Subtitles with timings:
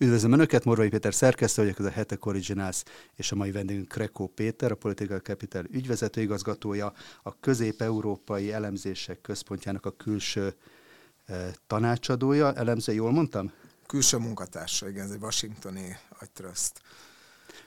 [0.00, 2.82] Üdvözlöm Önöket, Morvai Péter szerkesztő vagyok, ez a Hetek Originals,
[3.14, 9.86] és a mai vendégünk Krekó Péter, a Political Capital ügyvezető igazgatója, a Közép-Európai Elemzések Központjának
[9.86, 10.54] a külső
[11.26, 12.54] eh, tanácsadója.
[12.54, 13.52] Elemző, jól mondtam?
[13.86, 16.80] Külső munkatársa, igen, ez egy washingtoni agytröszt.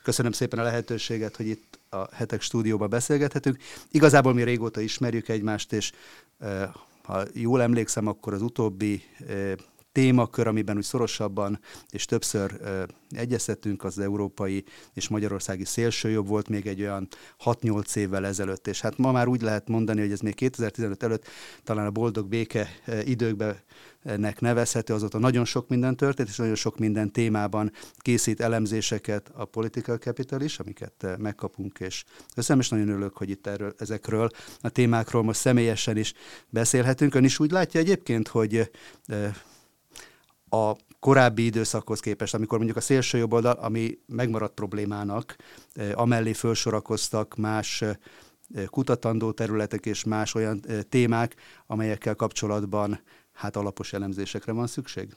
[0.04, 3.58] Köszönöm szépen a lehetőséget, hogy itt a Hetek stúdióban beszélgethetünk.
[3.90, 5.92] Igazából mi régóta ismerjük egymást, és
[6.40, 6.70] eh,
[7.04, 9.54] ha jól emlékszem, akkor az utóbbi eh,
[9.92, 16.68] témakör, amiben úgy szorosabban és többször ö, egyeztettünk, az európai és magyarországi szélsőjobb volt még
[16.68, 17.08] egy olyan
[17.44, 21.28] 6-8 évvel ezelőtt, és hát ma már úgy lehet mondani, hogy ez még 2015 előtt
[21.64, 22.70] talán a boldog béke
[23.04, 23.56] időkben
[24.04, 29.46] nek nevezhető, azóta nagyon sok minden történt, és nagyon sok minden témában készít elemzéseket a
[29.46, 32.04] Political Capital is, amiket megkapunk, és
[32.36, 34.30] köszönöm, és nagyon örülök, hogy itt erről, ezekről
[34.62, 36.14] a témákról most személyesen is
[36.50, 37.16] beszélhetünk.
[37.16, 38.72] Ön is úgy látja egyébként, hogy
[40.54, 45.36] a korábbi időszakhoz képest, amikor mondjuk a szélső jobb oldal, ami megmaradt problémának,
[45.74, 47.96] eh, amellé felsorakoztak más eh,
[48.66, 51.36] kutatandó területek és más olyan eh, témák,
[51.68, 53.02] amelyekkel kapcsolatban
[53.34, 55.16] hát alapos elemzésekre van szükség?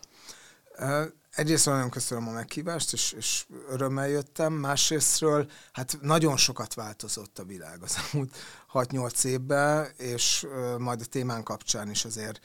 [1.30, 4.52] Egyrészt nagyon köszönöm a meghívást, és, és örömmel jöttem.
[4.52, 8.36] Másrésztről, hát nagyon sokat változott a világ az elmúlt
[8.72, 10.46] 6-8 évben, és
[10.78, 12.40] majd a témán kapcsán is azért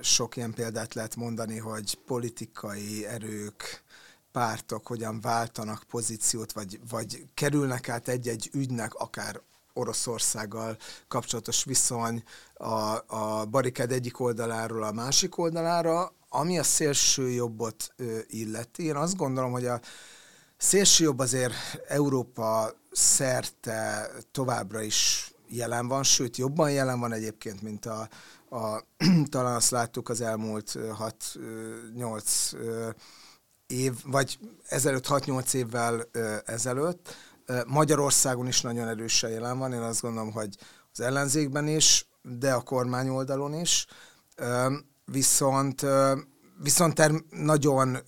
[0.00, 3.82] sok ilyen példát lehet mondani, hogy politikai erők,
[4.32, 9.40] pártok hogyan váltanak pozíciót, vagy, vagy kerülnek át egy-egy ügynek, akár
[9.72, 10.76] Oroszországgal
[11.08, 12.22] kapcsolatos viszony
[12.54, 17.94] a, a barikád egyik oldaláról a másik oldalára, ami a szélső jobbot
[18.26, 18.84] illeti.
[18.84, 19.80] Én azt gondolom, hogy a
[20.56, 21.54] szélső jobb azért
[21.88, 28.08] Európa szerte továbbra is jelen van, sőt jobban jelen van egyébként, mint a,
[28.50, 28.84] a,
[29.30, 32.54] talán azt láttuk az elmúlt 6-8
[33.66, 36.04] év, vagy ezelőtt 6-8 évvel
[36.44, 37.16] ezelőtt.
[37.66, 40.56] Magyarországon is nagyon erősen jelen van, én azt gondolom, hogy
[40.92, 43.86] az ellenzékben is, de a kormány oldalon is.
[45.04, 45.86] Viszont,
[46.62, 47.98] viszont ter- nagyon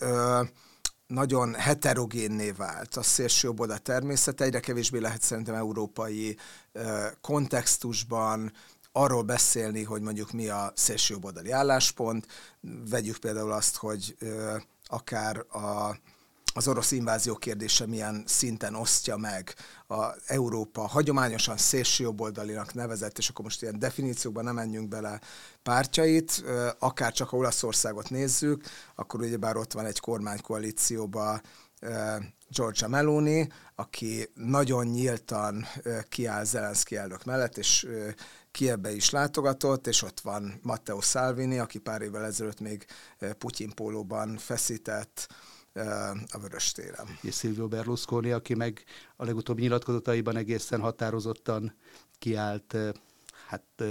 [1.07, 6.37] nagyon heterogénné vált a szélső oda természet, egyre kevésbé lehet szerintem európai
[7.21, 8.53] kontextusban
[8.93, 12.27] arról beszélni, hogy mondjuk mi a szélsőjobboldali álláspont.
[12.91, 14.57] Vegyük például azt, hogy ö,
[14.87, 15.97] akár a,
[16.55, 19.55] az orosz invázió kérdése milyen szinten osztja meg
[19.89, 25.21] a Európa hagyományosan szélsőjobboldalinak nevezett, és akkor most ilyen definíciókban nem menjünk bele
[25.63, 26.45] pártjait,
[26.79, 28.65] akár csak a Olaszországot nézzük,
[28.95, 31.41] akkor ugyebár ott van egy kormánykoalícióban
[32.49, 35.67] Georgia Meloni, aki nagyon nyíltan
[36.09, 37.87] kiáll Zelenszky elnök mellett, és
[38.51, 42.87] Kievbe is látogatott, és ott van Matteo Salvini, aki pár évvel ezelőtt még
[43.39, 45.29] Putyin pólóban feszített
[46.31, 47.07] a Vörös téren.
[47.21, 48.85] És Silvio Berlusconi, aki meg
[49.17, 51.75] a legutóbbi nyilatkozataiban egészen határozottan
[52.19, 52.77] kiállt,
[53.47, 53.85] hát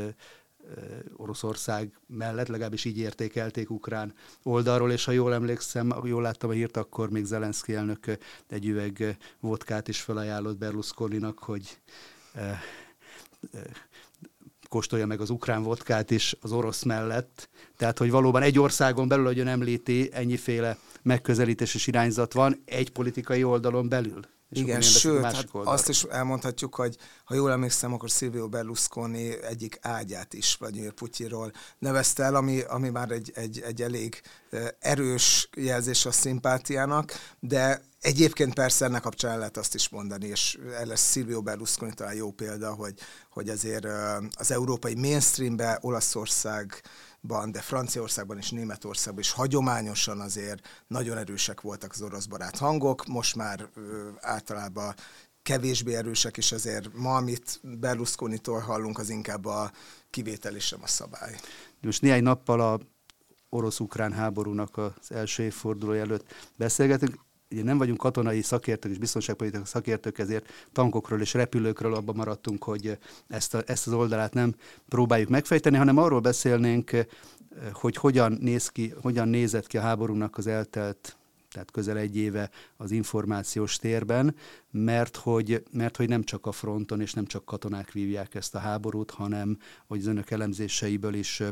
[1.16, 6.78] Oroszország mellett, legalábbis így értékelték Ukrán oldalról, és ha jól emlékszem, jól láttam a hírt,
[6.78, 8.06] akkor még Zelenszky elnök
[8.48, 11.80] egy üveg vodkát is felajánlott Berlusconinak, hogy
[14.70, 17.50] kóstolja meg az ukrán vodkát is az orosz mellett.
[17.78, 22.90] Tehát, hogy valóban egy országon belül, ahogy ön említi, ennyiféle megközelítés és irányzat van egy
[22.92, 24.20] politikai oldalon belül.
[24.50, 29.78] És Igen, sőt, hát azt is elmondhatjuk, hogy ha jól emlékszem, akkor Silvio Berlusconi egyik
[29.82, 34.22] ágyát is Vladimir Putyiról nevezte el, ami, ami már egy, egy, egy elég
[34.80, 40.58] erős jelzés a szimpátiának, de Egyébként persze ennek kapcsán lehet azt is mondani, és
[40.90, 42.94] ez Silvio Berlusconi talán jó példa, hogy,
[43.30, 43.86] hogy azért
[44.32, 45.78] az európai mainstreambe
[47.22, 53.06] Olaszországban, de Franciaországban és Németországban is hagyományosan azért nagyon erősek voltak az orosz barát hangok,
[53.06, 53.70] most már
[54.20, 54.94] általában
[55.44, 59.72] kevésbé erősek, és azért ma, amit Berlusconi-tól hallunk, az inkább a
[60.10, 61.40] kivétel és sem a szabály.
[61.82, 62.80] Most néhány nappal a
[63.50, 66.26] orosz-ukrán háborúnak az első évfordulója előtt
[66.58, 67.18] beszélgetünk
[67.52, 72.98] ugye nem vagyunk katonai szakértők és biztonságpolitikai szakértők, ezért tankokról és repülőkről abban maradtunk, hogy
[73.28, 74.56] ezt, a, ezt az oldalát nem
[74.90, 76.92] próbáljuk megfejteni, hanem arról beszélnénk,
[77.74, 81.14] hogy hogyan néz ki, hogyan nézett ki a háborúnak az eltelt
[81.52, 84.36] tehát közel egy éve az információs térben,
[84.72, 88.60] mert hogy, mert hogy nem csak a fronton és nem csak katonák vívják ezt a
[88.60, 89.58] háborút, hanem
[89.88, 91.44] hogy az önök elemzéseiből is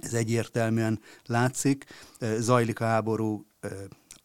[0.00, 1.84] ez egyértelműen látszik.
[2.38, 3.46] Zajlik a háború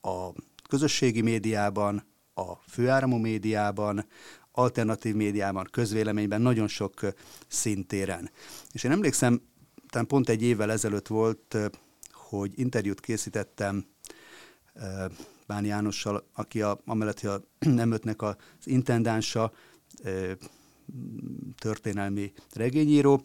[0.02, 0.30] a
[0.74, 2.04] közösségi médiában,
[2.34, 4.06] a főáramú médiában,
[4.52, 7.00] alternatív médiában, közvéleményben, nagyon sok
[7.48, 8.31] szintéren.
[8.72, 9.42] És én emlékszem,
[9.90, 11.58] talán pont egy évvel ezelőtt volt,
[12.12, 13.86] hogy interjút készítettem
[15.48, 19.52] Bán Jánossal, aki a, amellett, hogy a nemötnek az intendánsa,
[21.58, 23.24] történelmi regényíró,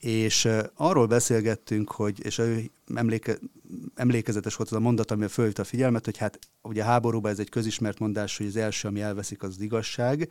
[0.00, 3.38] és arról beszélgettünk, hogy, és ő emléke,
[3.94, 7.38] emlékezetes volt az a mondat, ami fölhívta a figyelmet, hogy hát ugye a háborúban ez
[7.38, 10.30] egy közismert mondás, hogy az első, ami elveszik, az, az igazság,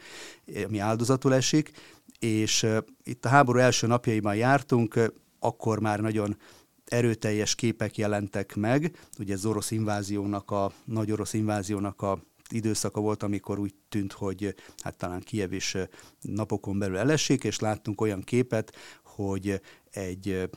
[0.65, 1.71] ami áldozatul esik,
[2.19, 2.67] és
[3.03, 4.99] itt a háború első napjaiban jártunk,
[5.39, 6.37] akkor már nagyon
[6.85, 12.19] erőteljes képek jelentek meg, ugye az orosz inváziónak, a nagy orosz inváziónak a
[12.49, 15.77] időszaka volt, amikor úgy tűnt, hogy hát talán Kiev is
[16.21, 19.61] napokon belül elesik, és láttunk olyan képet, hogy
[19.91, 20.49] egy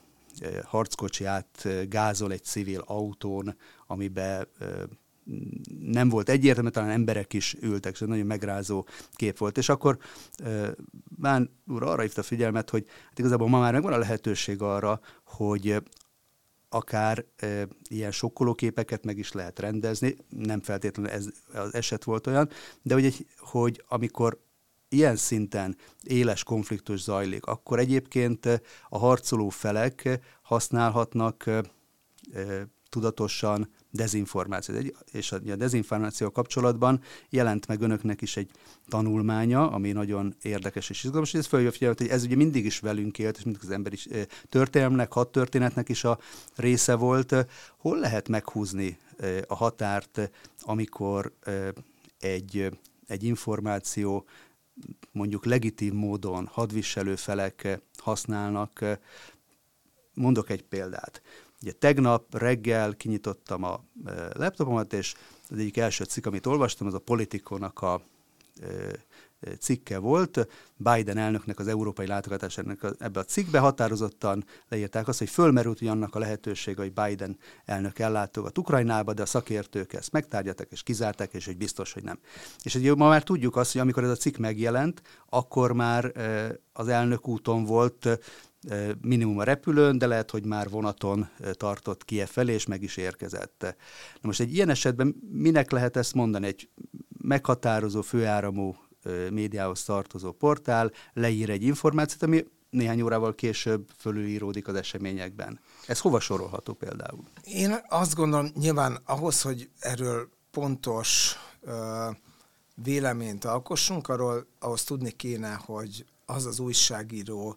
[0.65, 3.56] harckocsi át gázol egy civil autón,
[3.87, 4.49] amiben
[5.79, 9.59] nem volt egyértelmű, talán emberek is ültek, és ez nagyon megrázó kép volt.
[9.59, 9.99] És akkor
[11.19, 15.83] Bán úr arra hívta figyelmet, hogy hát igazából ma már megvan a lehetőség arra, hogy
[16.73, 22.27] akár e, ilyen sokkoló képeket meg is lehet rendezni, nem feltétlenül ez az eset volt
[22.27, 22.49] olyan,
[22.83, 24.41] de hogy, hogy amikor
[24.89, 28.47] ilyen szinten éles konfliktus zajlik, akkor egyébként
[28.89, 31.63] a harcoló felek használhatnak e,
[32.93, 34.75] tudatosan dezinformáció.
[35.12, 37.00] És a dezinformáció kapcsolatban
[37.31, 38.50] jelent meg önöknek is egy
[38.89, 42.79] tanulmánya, ami nagyon érdekes és izgalmas, és ez följön figyelmet, hogy ez ugye mindig is
[42.79, 43.97] velünk élt, és mindig az emberi
[44.49, 46.19] történelmnek, hat történetnek is a
[46.56, 47.35] része volt.
[47.77, 48.99] Hol lehet meghúzni
[49.47, 50.31] a határt,
[50.61, 51.33] amikor
[52.19, 54.25] egy, egy információ
[55.12, 58.85] mondjuk legitim módon hadviselő felek használnak.
[60.15, 61.23] Mondok egy példát.
[61.62, 65.14] Ugye tegnap reggel kinyitottam a e, laptopomat, és
[65.50, 68.03] az egyik első cikk, amit olvastam, az a Politikonak a
[68.62, 68.67] e,
[69.41, 70.49] e, cikke volt.
[70.76, 76.19] Biden elnöknek az európai látogatásának ebbe a cikkbe határozottan leírták azt, hogy fölmerült annak a
[76.19, 81.56] lehetőség, hogy Biden elnök ellátogat Ukrajnába, de a szakértők ezt megtárgyaltak és kizárták, és hogy
[81.56, 82.19] biztos, hogy nem.
[82.62, 86.12] És hogy ma már tudjuk azt, hogy amikor ez a cikk megjelent, akkor már
[86.73, 88.19] az elnök úton volt
[89.00, 93.61] minimum a repülőn, de lehet, hogy már vonaton tartott Kiev felé, és meg is érkezett.
[94.14, 96.47] Na most egy ilyen esetben minek lehet ezt mondani?
[96.47, 96.69] Egy
[97.19, 98.76] meghatározó főáramú
[99.31, 105.61] médiához tartozó portál leír egy információt, ami néhány órával később fölülíródik az eseményekben.
[105.87, 107.25] Ez hova sorolható például?
[107.44, 112.09] Én azt gondolom, nyilván ahhoz, hogy erről pontos ö,
[112.75, 117.56] véleményt alkossunk, arról ahhoz tudni kéne, hogy az az újságíró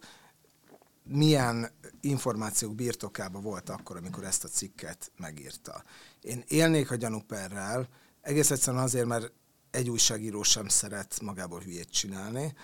[1.08, 1.70] milyen
[2.00, 5.82] információk birtokában volt akkor, amikor ezt a cikket megírta.
[6.20, 7.88] Én élnék a gyanúperrel,
[8.20, 9.32] egész egyszerűen azért, mert
[9.70, 12.54] egy újságíró sem szeret magából hülyét csinálni,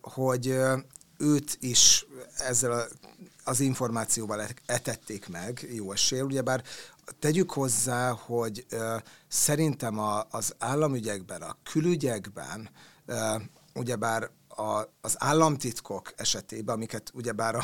[0.00, 0.58] hogy
[1.18, 2.88] őt is ezzel
[3.44, 6.20] az információval etették meg, jó esély.
[6.20, 6.62] Ugyebár
[7.18, 8.66] tegyük hozzá, hogy
[9.28, 9.98] szerintem
[10.30, 12.70] az államügyekben, a külügyekben,
[13.74, 17.62] ugyebár a, az államtitkok esetében, amiket ugyebár a,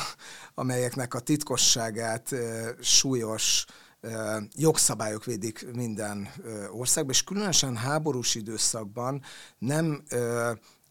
[0.55, 3.65] amelyeknek a titkosságát e, súlyos
[4.01, 9.23] e, jogszabályok védik minden e, országban, és különösen háborús időszakban
[9.59, 10.19] nem e,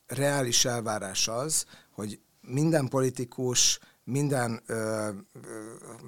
[0.08, 5.10] reális elvárás az, hogy minden politikus minden ö, ö,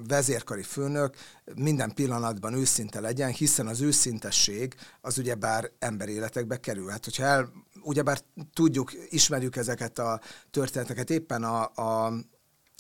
[0.07, 1.15] vezérkari főnök
[1.55, 6.89] minden pillanatban őszinte legyen, hiszen az őszintesség az ugyebár emberéletekbe kerül.
[6.89, 7.51] Hát, hogyha el,
[7.83, 8.19] ugyebár
[8.53, 10.21] tudjuk, ismerjük ezeket a
[10.51, 12.13] történeteket éppen a, a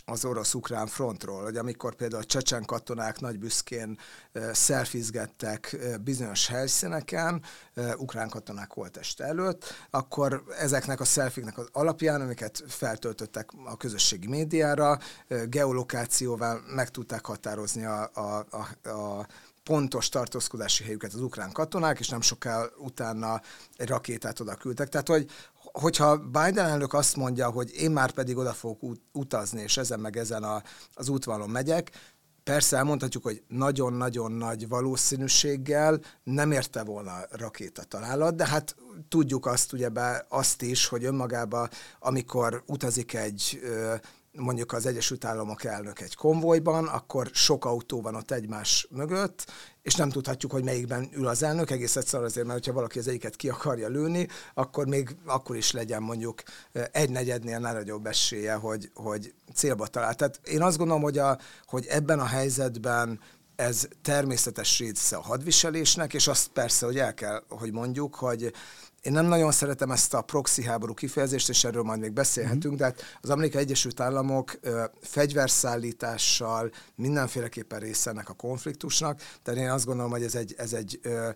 [0.05, 3.97] az orosz-ukrán frontról, hogy amikor például a csecsen katonák nagy büszkén
[4.33, 7.41] uh, szelfizgettek uh, bizonyos helyszíneken,
[7.75, 14.27] uh, ukrán katonák holteste előtt, akkor ezeknek a szelfiknek az alapján, amiket feltöltöttek a közösségi
[14.27, 14.99] médiára,
[15.49, 19.27] geolokációval meg tudták határozni a, a, a, a
[19.63, 23.41] pontos tartózkodási helyüket az ukrán katonák, és nem soká utána
[23.75, 24.89] egy rakétát oda küldtek.
[24.89, 29.77] Tehát, hogy, hogyha Biden elnök azt mondja, hogy én már pedig oda fogok utazni, és
[29.77, 31.91] ezen meg ezen a, az útvonalon megyek,
[32.43, 38.75] Persze elmondhatjuk, hogy nagyon-nagyon nagy valószínűséggel nem érte volna rakéta találat, de hát
[39.07, 43.61] tudjuk azt ugyebár azt is, hogy önmagában, amikor utazik egy
[44.37, 49.95] mondjuk az Egyesült Államok elnök egy konvojban, akkor sok autó van ott egymás mögött, és
[49.95, 53.35] nem tudhatjuk, hogy melyikben ül az elnök, egész egyszerűen azért, mert ha valaki az egyiket
[53.35, 56.43] ki akarja lőni, akkor még akkor is legyen mondjuk
[56.91, 60.15] egy negyednél nagyobb esélye, hogy, hogy célba talál.
[60.15, 63.19] Tehát én azt gondolom, hogy, a, hogy ebben a helyzetben
[63.55, 68.53] ez természetes része a hadviselésnek, és azt persze, hogy el kell, hogy mondjuk, hogy
[69.03, 72.83] én nem nagyon szeretem ezt a proxy háború kifejezést, és erről majd még beszélhetünk, de
[72.83, 79.85] hát az Amerikai Egyesült Államok ö, fegyverszállítással mindenféleképpen része ennek a konfliktusnak, tehát én azt
[79.85, 81.29] gondolom, hogy ez egy, ez egy ö,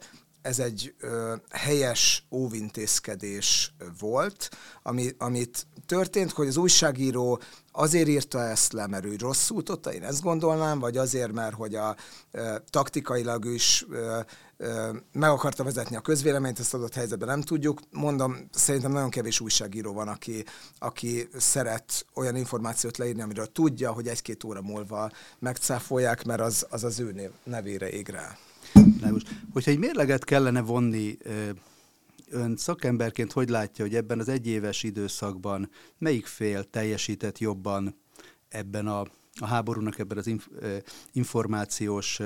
[0.48, 4.50] ez egy ö, helyes óvintézkedés volt,
[4.84, 10.04] ami, amit történt, hogy az újságíró azért írta ezt le, mert ő rosszul tudta, én
[10.04, 11.96] ezt gondolnám, vagy azért, mert hogy a
[12.32, 14.20] ö, taktikailag is ö,
[14.58, 17.80] ö, meg akarta vezetni a közvéleményt, ezt adott helyzetben nem tudjuk.
[17.92, 20.46] Mondom, szerintem nagyon kevés újságíró van, aki,
[20.77, 26.84] aki szeret olyan információt leírni, amiről tudja, hogy egy-két óra múlva megcáfolják, mert az az,
[26.84, 28.38] az ő nevére ég rá.
[29.01, 29.21] Lágos.
[29.53, 31.17] Hogyha egy mérleget kellene vonni,
[32.29, 37.95] ön szakemberként hogy látja, hogy ebben az egyéves időszakban melyik fél teljesített jobban
[38.50, 39.00] ebben a,
[39.39, 40.47] a háborúnak, ebben az inf,
[41.12, 42.19] információs,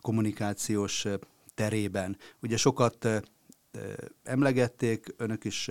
[0.00, 1.06] kommunikációs
[1.54, 2.16] terében?
[2.42, 3.08] Ugye sokat
[4.22, 5.70] emlegették, önök is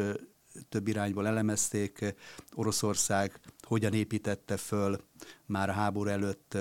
[0.69, 2.15] több irányból elemezték,
[2.55, 5.01] Oroszország hogyan építette föl
[5.45, 6.57] már a háború előtt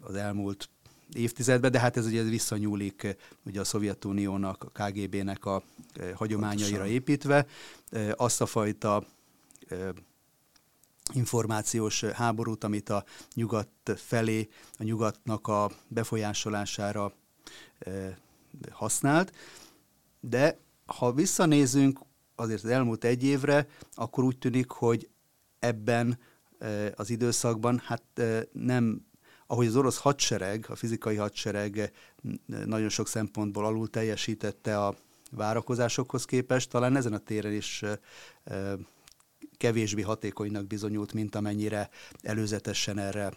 [0.00, 0.68] az elmúlt
[1.12, 5.62] évtizedben, de hát ez ugye visszanyúlik eh, ugye a Szovjetuniónak, a KGB-nek a
[5.94, 7.46] eh, hagyományaira építve.
[7.90, 9.04] Eh, azt a fajta
[11.12, 14.48] információs háborút, amit a nyugat felé,
[14.78, 17.12] a nyugatnak a befolyásolására
[18.70, 19.32] használt.
[20.20, 22.00] De ha visszanézünk
[22.34, 25.08] azért az elmúlt egy évre, akkor úgy tűnik, hogy
[25.58, 26.18] ebben
[26.94, 28.22] az időszakban hát
[28.52, 29.05] nem
[29.46, 31.92] ahogy az orosz hadsereg, a fizikai hadsereg
[32.46, 34.94] nagyon sok szempontból alul teljesítette a
[35.30, 37.82] várakozásokhoz képest, talán ezen a téren is
[39.56, 41.90] kevésbé hatékonynak bizonyult, mint amennyire
[42.22, 43.32] előzetesen erre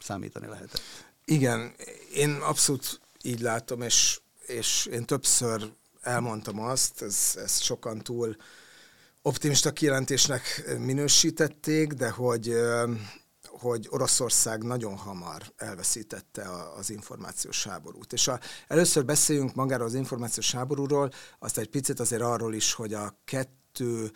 [0.00, 0.80] számítani lehetett.
[1.24, 1.74] Igen,
[2.14, 8.36] én abszolút így látom, és, és én többször elmondtam azt, ez, ez sokan túl
[9.22, 12.52] optimista kijelentésnek minősítették, de hogy
[13.60, 18.12] hogy Oroszország nagyon hamar elveszítette a, az információs háborút.
[18.12, 22.94] És a, először beszéljünk magáról az információs háborúról, azt egy picit azért arról is, hogy
[22.94, 24.10] a kettő,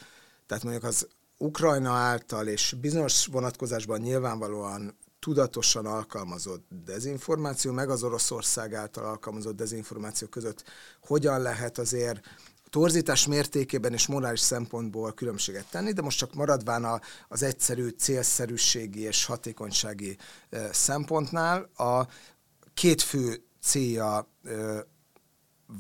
[0.47, 1.09] tehát mondjuk az
[1.39, 10.29] Ukrajna által és bizonyos vonatkozásban nyilvánvalóan tudatosan alkalmazott dezinformáció, meg az Oroszország által alkalmazott dezinformáció
[10.29, 10.65] között
[11.01, 12.21] hogyan lehet azért
[12.75, 19.01] torzítás mértékében és morális szempontból különbséget tenni, de most csak maradván a, az egyszerű célszerűségi
[19.01, 20.17] és hatékonysági
[20.73, 22.07] szempontnál a
[22.75, 24.29] két fő célja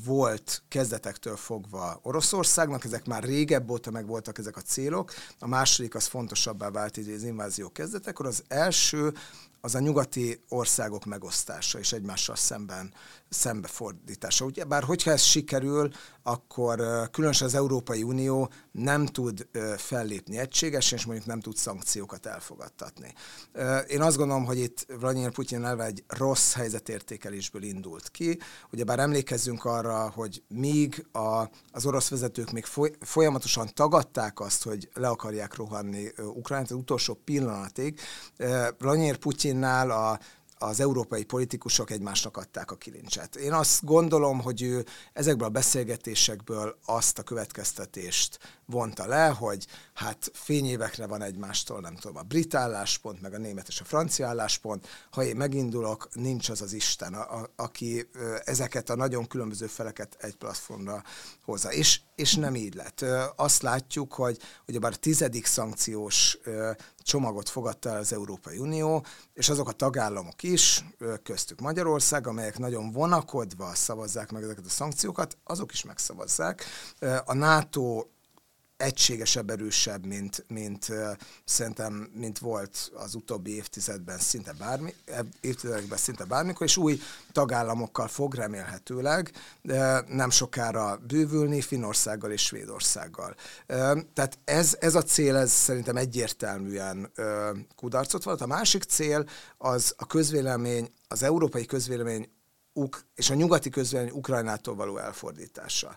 [0.05, 5.13] volt kezdetektől fogva Oroszországnak, ezek már régebb óta meg voltak ezek a célok.
[5.39, 8.27] A második az fontosabbá vált így az invázió kezdetekor.
[8.27, 9.13] Az első
[9.61, 12.93] az a nyugati országok megosztása és egymással szemben
[13.35, 14.45] szembefordítása.
[14.45, 15.91] Ugye, bár hogyha ez sikerül,
[16.23, 23.15] akkor különösen az Európai Unió nem tud fellépni egységesen, és mondjuk nem tud szankciókat elfogadtatni.
[23.87, 28.39] Én azt gondolom, hogy itt Vladimir Putyin elve egy rossz helyzetértékelésből indult ki.
[28.73, 32.65] Ugye bár emlékezzünk arra, hogy míg a, az orosz vezetők még
[33.01, 38.01] folyamatosan tagadták azt, hogy le akarják rohanni Ukrajnát az utolsó pillanatig,
[38.79, 40.19] Vladimir Putyinnál a
[40.65, 43.37] az európai politikusok egymásnak adták a kilincset.
[43.37, 50.31] Én azt gondolom, hogy ő ezekből a beszélgetésekből azt a következtetést vonta le, hogy hát
[50.35, 54.87] fényévekre van egymástól, nem tudom, a brit álláspont, meg a német és a francia álláspont.
[55.11, 58.09] Ha én megindulok, nincs az az Isten, a, a, aki
[58.45, 61.03] ezeket a nagyon különböző feleket egy platformra
[61.45, 61.73] hozza.
[61.73, 63.05] És, és nem így lett.
[63.37, 66.39] Azt látjuk, hogy ugyebár a tizedik szankciós
[66.99, 69.05] csomagot fogadta el az Európai Unió,
[69.35, 70.85] és azok a tagállamok is,
[71.23, 76.65] köztük Magyarország, amelyek nagyon vonakodva szavazzák meg ezeket a szankciókat, azok is megszavazzák.
[77.25, 78.05] A NATO
[78.77, 80.93] egységesebb, erősebb, mint, mint
[81.45, 84.95] szerintem, mint volt az utóbbi évtizedben szinte bármi,
[85.41, 87.01] évtizedekben szinte bármikor, és új
[87.33, 89.33] tagállamokkal fog remélhetőleg
[90.07, 93.35] nem sokára bővülni, Finországgal és Svédországgal.
[94.15, 97.13] Tehát ez, ez a cél, ez szerintem egyértelműen
[97.77, 98.41] kudarcot volt.
[98.41, 99.29] A másik cél
[99.59, 102.29] az a közvélemény, az európai közvélemény
[102.77, 105.97] Uk- és a nyugati közvélemény Ukrajnától való elfordítása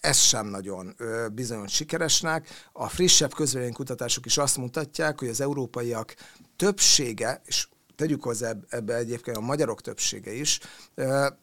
[0.00, 2.48] ez sem nagyon ö, bizonyos sikeresnek.
[2.72, 6.14] A frissebb közvéleménykutatások is azt mutatják, hogy az európaiak
[6.56, 10.60] többsége, és tegyük hozzá ebbe egyébként a magyarok többsége is,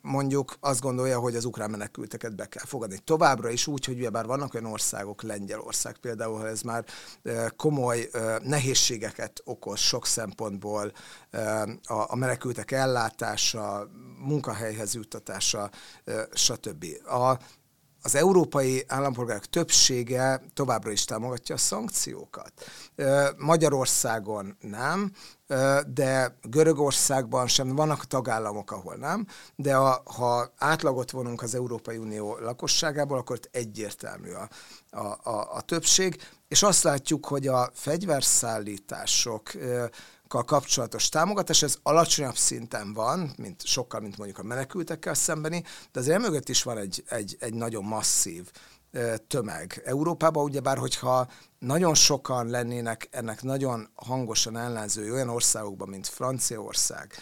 [0.01, 2.97] mondjuk azt gondolja, hogy az ukrán menekülteket be kell fogadni.
[3.03, 6.85] Továbbra is úgy, hogy bár vannak olyan országok, Lengyelország például, ha ez már
[7.55, 8.09] komoly
[8.41, 10.91] nehézségeket okoz sok szempontból,
[12.09, 15.69] a menekültek ellátása, munkahelyhez juttatása,
[16.33, 16.85] stb.
[17.05, 17.37] A,
[18.03, 22.51] az európai állampolgárok többsége továbbra is támogatja a szankciókat.
[23.37, 25.11] Magyarországon nem,
[25.87, 32.37] de Görögországban sem, vannak tagállamok, ahol nem, de a, ha átlagot vonunk az Európai Unió
[32.37, 34.49] lakosságából, akkor egyértelmű a,
[34.89, 39.51] a, a, a többség, és azt látjuk, hogy a fegyverszállítások
[40.41, 46.21] kapcsolatos támogatás, ez alacsonyabb szinten van, mint sokkal, mint mondjuk a menekültekkel szembeni, de azért
[46.21, 48.51] mögött is van egy, egy, egy nagyon masszív
[49.27, 49.81] tömeg.
[49.85, 51.27] Európában ugyebár, hogyha
[51.59, 57.13] nagyon sokan lennének ennek nagyon hangosan ellenzői olyan országokban, mint Franciaország,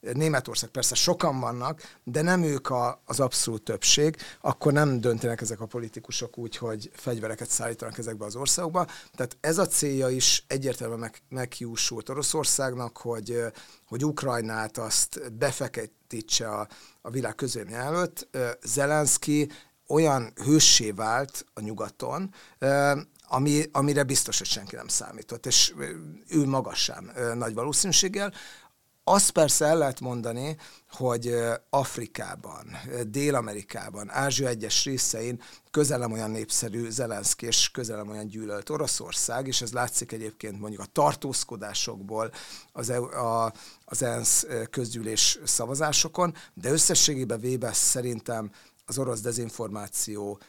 [0.00, 5.60] Németország persze sokan vannak, de nem ők a, az abszolút többség, akkor nem döntenek ezek
[5.60, 8.86] a politikusok úgy, hogy fegyvereket szállítanak ezekbe az országokba.
[9.14, 13.44] Tehát ez a célja is egyértelműen meg, meghiúsult Oroszországnak, hogy,
[13.86, 16.68] hogy Ukrajnát azt befeketítse a,
[17.02, 18.28] a világ közvélemény előtt.
[18.62, 19.50] Zelenszky
[19.86, 22.34] olyan hőssé vált a nyugaton,
[23.28, 25.74] ami, amire biztos, hogy senki nem számított, és
[26.28, 28.32] ő maga sem nagy valószínűséggel.
[29.12, 30.56] Azt persze el lehet mondani,
[30.90, 31.34] hogy
[31.70, 32.66] Afrikában,
[33.06, 39.72] Dél-Amerikában, Ázsia egyes részein közelem olyan népszerű Zelenszky és közelem olyan gyűlölt Oroszország, és ez
[39.72, 42.32] látszik egyébként mondjuk a tartózkodásokból
[42.72, 43.52] az, e a,
[43.84, 48.50] az ENSZ közgyűlés szavazásokon, de összességében véve szerintem
[48.86, 50.40] az orosz dezinformáció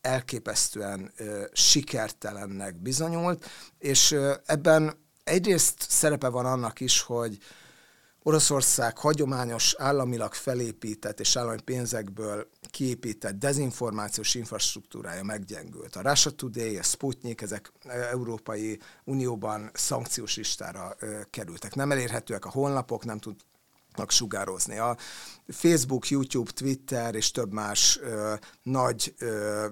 [0.00, 1.12] elképesztően
[1.52, 3.46] sikertelennek bizonyult,
[3.78, 7.38] és ebben egyrészt szerepe van annak is, hogy
[8.28, 15.96] Oroszország hagyományos államilag felépített és állami pénzekből kiépített dezinformációs infrastruktúrája meggyengült.
[15.96, 17.72] A Russia Today, a Sputnik, ezek
[18.10, 20.96] Európai Unióban szankciós listára
[21.30, 21.74] kerültek.
[21.74, 24.78] Nem elérhetőek a honlapok, nem tudnak sugározni.
[24.78, 24.96] A
[25.48, 29.66] Facebook, YouTube, Twitter és több más ö, nagy ö,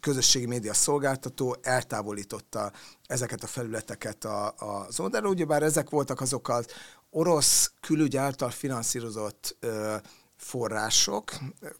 [0.00, 2.72] közösségi média szolgáltató eltávolította
[3.06, 6.66] ezeket a felületeket a, az oldalról, ugyebár ezek voltak azok az
[7.14, 9.96] orosz külügy által finanszírozott ö,
[10.42, 11.32] források,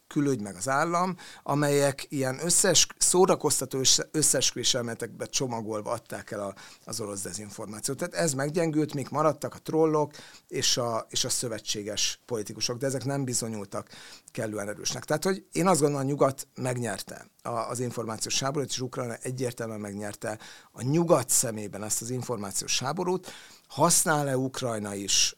[0.06, 7.00] külügy meg az állam, amelyek ilyen összes, szórakoztató összesküvés elméletekbe csomagolva adták el a, az
[7.00, 7.96] orosz dezinformációt.
[7.96, 10.12] Tehát ez meggyengült, míg maradtak a trollok
[10.48, 13.88] és a, és a szövetséges politikusok, de ezek nem bizonyultak
[14.30, 15.04] kellően erősnek.
[15.04, 20.38] Tehát, hogy én azt gondolom, a nyugat megnyerte az információs háborút, és Ukrajna egyértelműen megnyerte
[20.72, 23.32] a nyugat szemében ezt az információs háborút.
[23.68, 25.36] Használ-e Ukrajna is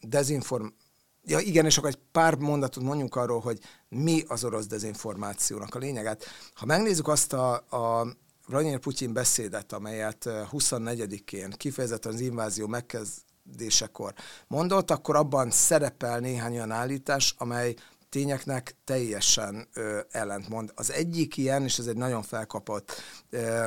[0.00, 0.84] dezinformációt,
[1.28, 3.58] Ja igen, és akkor egy pár mondatot mondjunk arról, hogy
[3.88, 6.24] mi az orosz dezinformációnak a lényeget.
[6.54, 8.06] Ha megnézzük azt a, a
[8.46, 14.14] Vladimir Putyin beszédet, amelyet 24-én kifejezetten az invázió megkezdésekor
[14.46, 17.74] mondott, akkor abban szerepel néhány olyan állítás, amely
[18.08, 20.72] tényeknek teljesen ö, ellentmond.
[20.74, 22.92] Az egyik ilyen, és ez egy nagyon felkapott
[23.30, 23.66] ö,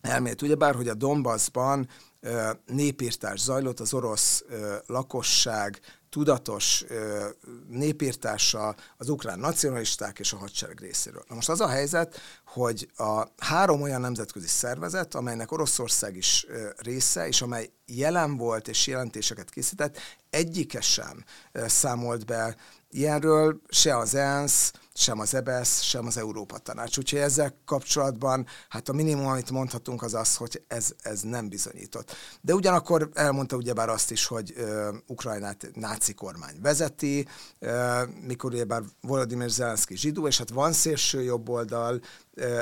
[0.00, 1.88] elmélet, ugyebár, hogy a Donbassban
[2.20, 7.28] ö, népírtás zajlott, az orosz ö, lakosság tudatos ö,
[7.68, 11.24] népírtása az ukrán nacionalisták és a hadsereg részéről.
[11.28, 16.46] Na most az a helyzet, hogy a három olyan nemzetközi szervezet, amelynek Oroszország is
[16.76, 19.98] része, és amely jelen volt és jelentéseket készített,
[20.30, 22.56] egyike sem számolt be
[22.90, 26.98] ilyenről, se az ENSZ, sem az EBSZ, sem az Európa Tanács.
[26.98, 32.14] Úgyhogy ezzel kapcsolatban hát a minimum, amit mondhatunk, az az, hogy ez, ez nem bizonyított.
[32.40, 37.26] De ugyanakkor elmondta ugyebár azt is, hogy ö, Ukrajnát náci kormány vezeti,
[37.58, 42.00] ö, mikor ugyebár Volodymyr Zelenszky zsidó, és hát van szélső jobb oldal,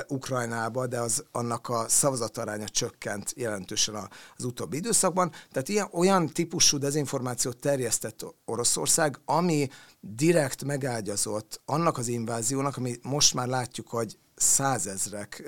[0.08, 3.94] Ukrajnába, de az annak a szavazataránya csökkent jelentősen
[4.36, 5.32] az utóbbi időszakban.
[5.52, 9.68] Tehát ilyen, olyan típusú dezinformációt terjesztett Oroszország, ami
[10.14, 15.42] direkt megágyazott annak az inváziónak, ami most már látjuk, hogy százezrek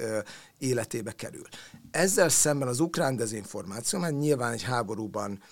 [0.59, 1.47] életébe kerül.
[1.91, 5.43] Ezzel szemben az ukrán dezinformáció, mert nyilván egy háborúban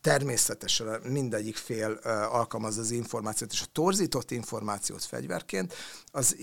[0.00, 1.90] természetesen mindegyik fél
[2.30, 5.74] alkalmaz az információt, és a torzított információt fegyverként,
[6.12, 6.36] az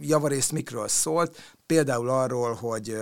[0.00, 2.96] javarészt mikről szólt, például arról, hogy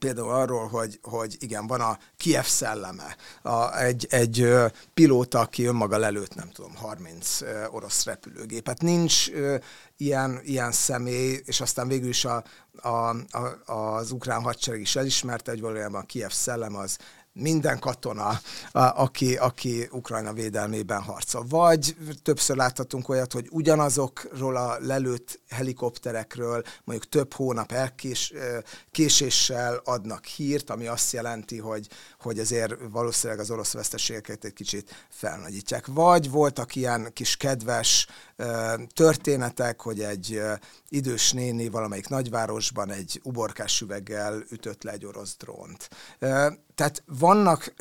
[0.00, 4.48] például arról, hogy, hogy igen, van a Kiev szelleme, a, egy, egy
[4.94, 8.82] pilóta, aki önmaga lelőtt, nem tudom, 30 orosz repülőgépet.
[8.82, 9.26] Nincs
[9.96, 12.44] ilyen, ilyen személy, és aztán végül is a,
[12.82, 12.88] a,
[13.30, 16.98] a, az ukrán hadsereg is elismerte, hogy valójában a Kiev szellem az
[17.38, 18.40] minden katona,
[18.72, 21.44] aki, aki Ukrajna védelmében harcol.
[21.48, 28.32] Vagy többször láthatunk olyat, hogy ugyanazokról a lelőtt helikopterekről mondjuk több hónap elkés,
[28.90, 31.88] késéssel adnak hírt, ami azt jelenti, hogy,
[32.26, 35.86] hogy ezért valószínűleg az orosz veszteségeket egy kicsit felnagyítják.
[35.86, 38.06] Vagy voltak ilyen kis kedves
[38.94, 40.42] történetek, hogy egy
[40.88, 45.88] idős néni valamelyik nagyvárosban egy uborkás üveggel ütött le egy orosz drónt.
[46.74, 47.74] Tehát vannak,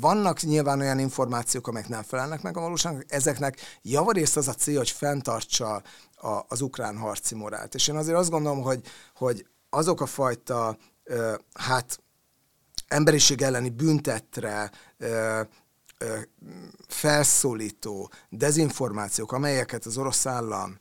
[0.00, 4.76] vannak nyilván olyan információk, amelyek nem felelnek meg a valóságnak, ezeknek javarészt az a cél,
[4.76, 5.82] hogy fenntartsa
[6.14, 7.74] a, az ukrán harci morált.
[7.74, 8.80] És én azért azt gondolom, hogy,
[9.14, 10.76] hogy azok a fajta,
[11.52, 12.00] hát
[12.96, 14.70] emberiség elleni büntetre,
[16.88, 20.78] felszólító dezinformációk, amelyeket az orosz állam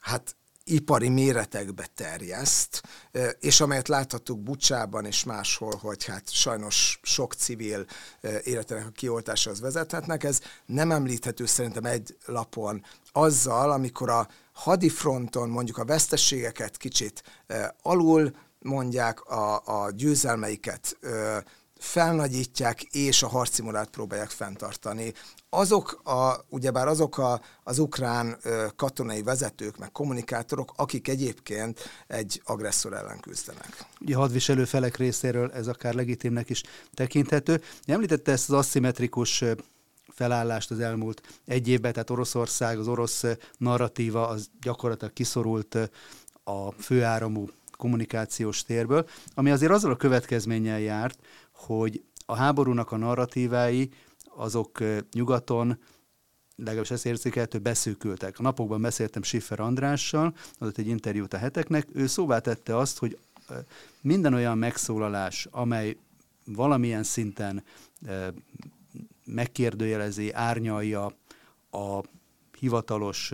[0.00, 2.82] hát ipari méretekbe terjeszt,
[3.40, 7.86] és amelyet láthattuk Bucsában és máshol, hogy hát sajnos sok civil
[8.42, 10.24] életének a kioltásához vezethetnek.
[10.24, 17.22] Ez nem említhető szerintem egy lapon azzal, amikor a hadifronton mondjuk a vesztességeket kicsit
[17.82, 20.98] alul mondják, a, a győzelmeiket
[21.80, 25.12] felnagyítják, és a harci morát próbálják fenntartani.
[25.50, 32.42] Azok, a, ugyebár azok a, az ukrán ö, katonai vezetők, meg kommunikátorok, akik egyébként egy
[32.44, 33.84] agresszor ellen küzdenek.
[34.00, 36.62] Ugye hadviselő felek részéről ez akár legitimnek is
[36.94, 37.60] tekinthető.
[37.84, 39.44] Említette ezt az aszimmetrikus
[40.08, 43.24] felállást az elmúlt egy évben, tehát Oroszország, az orosz
[43.56, 45.90] narratíva az gyakorlatilag kiszorult
[46.44, 47.48] a főáramú
[47.80, 51.18] kommunikációs térből, ami azért azzal a következménnyel járt,
[51.52, 53.90] hogy a háborúnak a narratívái
[54.36, 54.78] azok
[55.12, 55.78] nyugaton
[56.56, 58.38] legalábbis ezt érzékelhető, beszűkültek.
[58.38, 63.18] A napokban beszéltem Schiffer Andrással, adott egy interjút a heteknek, ő szóvá tette azt, hogy
[64.00, 65.96] minden olyan megszólalás, amely
[66.44, 67.64] valamilyen szinten
[69.24, 71.12] megkérdőjelezi, árnyalja
[71.70, 72.00] a
[72.58, 73.32] hivatalos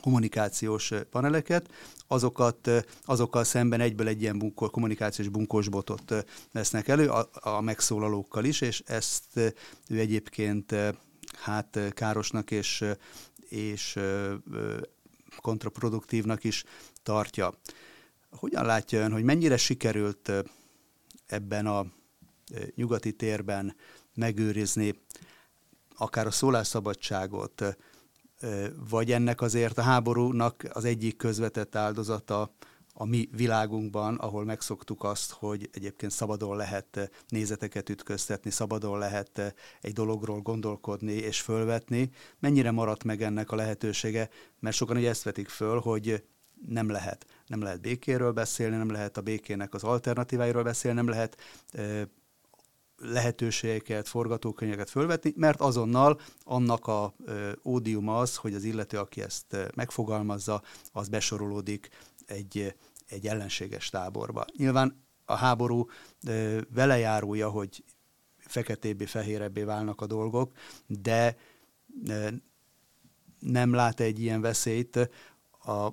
[0.00, 1.70] kommunikációs paneleket,
[2.12, 2.70] azokat,
[3.04, 6.14] azokkal szemben egyből egy ilyen bunkó, kommunikációs bunkós botot
[6.52, 9.36] vesznek elő, a, a megszólalókkal is, és ezt
[9.88, 10.74] ő egyébként
[11.32, 12.84] hát károsnak és,
[13.48, 13.98] és
[15.40, 16.64] kontraproduktívnak is
[17.02, 17.54] tartja.
[18.30, 20.32] Hogyan látja ön, hogy mennyire sikerült
[21.26, 21.86] ebben a
[22.74, 23.76] nyugati térben
[24.14, 25.02] megőrizni
[25.96, 27.76] akár a szólásszabadságot,
[28.88, 32.54] vagy ennek azért a háborúnak az egyik közvetett áldozata
[32.92, 39.92] a mi világunkban, ahol megszoktuk azt, hogy egyébként szabadon lehet nézeteket ütköztetni, szabadon lehet egy
[39.92, 42.10] dologról gondolkodni és fölvetni.
[42.38, 44.28] Mennyire maradt meg ennek a lehetősége?
[44.58, 46.24] Mert sokan ugye ezt vetik föl, hogy
[46.68, 47.26] nem lehet.
[47.46, 51.36] Nem lehet békéről beszélni, nem lehet a békének az alternatíváiról beszélni, nem lehet
[53.00, 59.56] lehetőségeket, forgatókönyveket fölvetni, mert azonnal annak a ö, ódium az, hogy az illető, aki ezt
[59.74, 61.88] megfogalmazza, az besorolódik
[62.26, 62.74] egy,
[63.08, 64.44] egy ellenséges táborba.
[64.56, 65.88] Nyilván a háború
[66.26, 67.84] ö, velejárója, hogy
[68.38, 70.52] feketébbé, fehérebbé válnak a dolgok,
[70.86, 71.36] de
[72.06, 72.28] ö,
[73.38, 74.96] nem lát egy ilyen veszélyt,
[75.64, 75.88] a,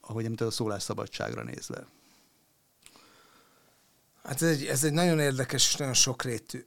[0.00, 1.86] ahogy említett, a szólásszabadságra nézve.
[4.30, 6.66] Hát ez egy, ez egy nagyon érdekes és nagyon sok rét,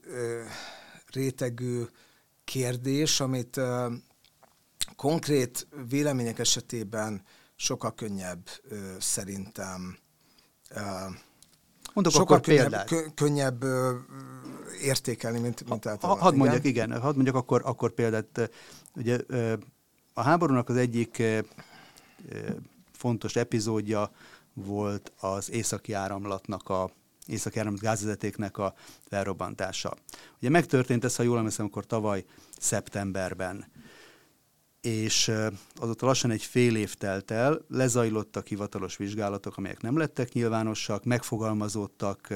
[1.06, 1.82] rétegű
[2.44, 3.60] kérdés, amit
[4.96, 7.22] konkrét vélemények esetében
[7.56, 8.48] sokkal könnyebb
[8.98, 9.98] szerintem
[11.92, 13.14] Mondok sokkal akkor könnyebb, példát.
[13.14, 13.64] könnyebb
[14.82, 16.22] értékelni, mint, mint általában.
[16.22, 18.50] Hadd mondjak, igen, hadd mondjak akkor, akkor példát.
[18.94, 19.18] Ugye
[20.12, 21.22] a háborúnak az egyik
[22.92, 24.10] fontos epizódja
[24.52, 26.90] volt az északi áramlatnak a
[27.26, 28.74] északi áramlat gázvezetéknek a
[29.08, 29.94] felrobbantása.
[30.38, 32.24] Ugye megtörtént ez, ha jól emlékszem, akkor tavaly
[32.58, 33.72] szeptemberben
[34.84, 35.32] és
[35.74, 42.34] azóta lassan egy fél év telt el, lezajlottak hivatalos vizsgálatok, amelyek nem lettek nyilvánosak, megfogalmazódtak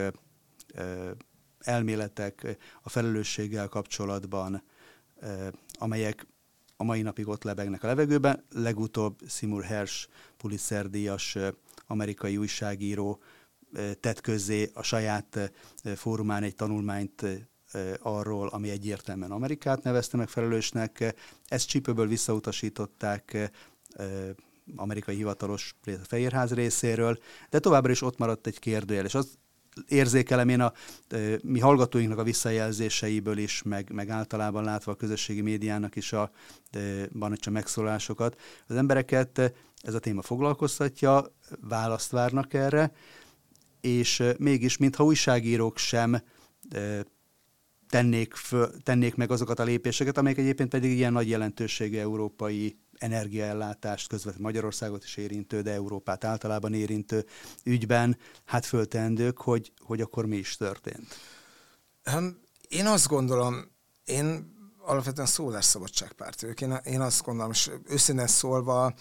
[1.59, 4.63] elméletek a felelősséggel kapcsolatban,
[5.73, 6.27] amelyek
[6.77, 8.45] a mai napig ott lebegnek a levegőben.
[8.55, 11.37] Legutóbb Seymour Hersh Pulitzer díjas
[11.87, 13.21] amerikai újságíró
[14.01, 15.53] tett közzé a saját
[15.97, 17.25] fórumán egy tanulmányt
[17.99, 21.15] arról, ami egyértelműen Amerikát nevezte meg felelősnek.
[21.47, 23.51] Ezt csípőből visszautasították
[24.77, 25.75] amerikai hivatalos
[26.07, 27.19] Fehérház részéről,
[27.51, 29.39] de továbbra is ott maradt egy kérdőjel, és az
[29.89, 30.73] érzékelem én a
[31.43, 36.31] mi hallgatóinknak a visszajelzéseiből is, meg, meg általában látva a közösségi médiának is a,
[37.13, 38.41] van csak megszólásokat.
[38.67, 39.39] Az embereket
[39.81, 42.93] ez a téma foglalkoztatja, választ várnak erre,
[43.81, 46.23] és mégis, mintha újságírók sem
[47.89, 54.09] tennék, föl, tennék meg azokat a lépéseket, amelyek egyébként pedig ilyen nagy jelentőségű európai energiaellátást,
[54.09, 57.25] közvetlenül Magyarországot is érintő, de Európát általában érintő
[57.65, 61.15] ügyben, hát föltendők, hogy, hogy akkor mi is történt.
[62.69, 63.71] Én azt gondolom,
[64.05, 66.61] én alapvetően szólásszabadságpárt vagyok.
[66.61, 68.95] Én, én azt gondolom, és őszintén szólva,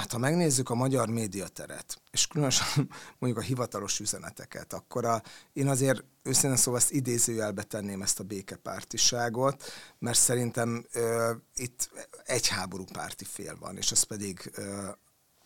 [0.00, 2.66] hát ha megnézzük a magyar médiateret, és különösen
[3.18, 8.24] mondjuk a hivatalos üzeneteket, akkor a, én azért őszintén szóval ezt idézőjelbe tenném ezt a
[8.24, 9.64] békepártiságot,
[9.98, 11.90] mert szerintem ö, itt
[12.24, 14.88] egy háború párti fél van, és az pedig ö,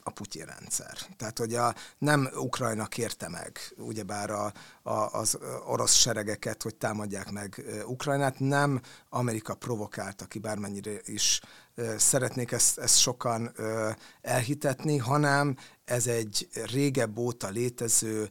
[0.03, 0.99] a Putyin rendszer.
[1.17, 7.31] Tehát, hogy a, nem Ukrajna kérte meg, ugyebár a, a, az orosz seregeket, hogy támadják
[7.31, 11.41] meg Ukrajnát, nem Amerika provokálta ki, bármennyire is
[11.97, 13.53] szeretnék ezt, ezt sokan
[14.21, 18.29] elhitetni, hanem ez egy régebb óta létező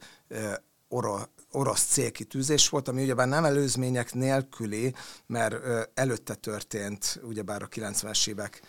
[1.52, 4.94] orosz célkitűzés volt, ami ugyebár nem előzmények nélküli,
[5.26, 5.56] mert
[5.94, 8.62] előtte történt, ugyebár a 90-es évek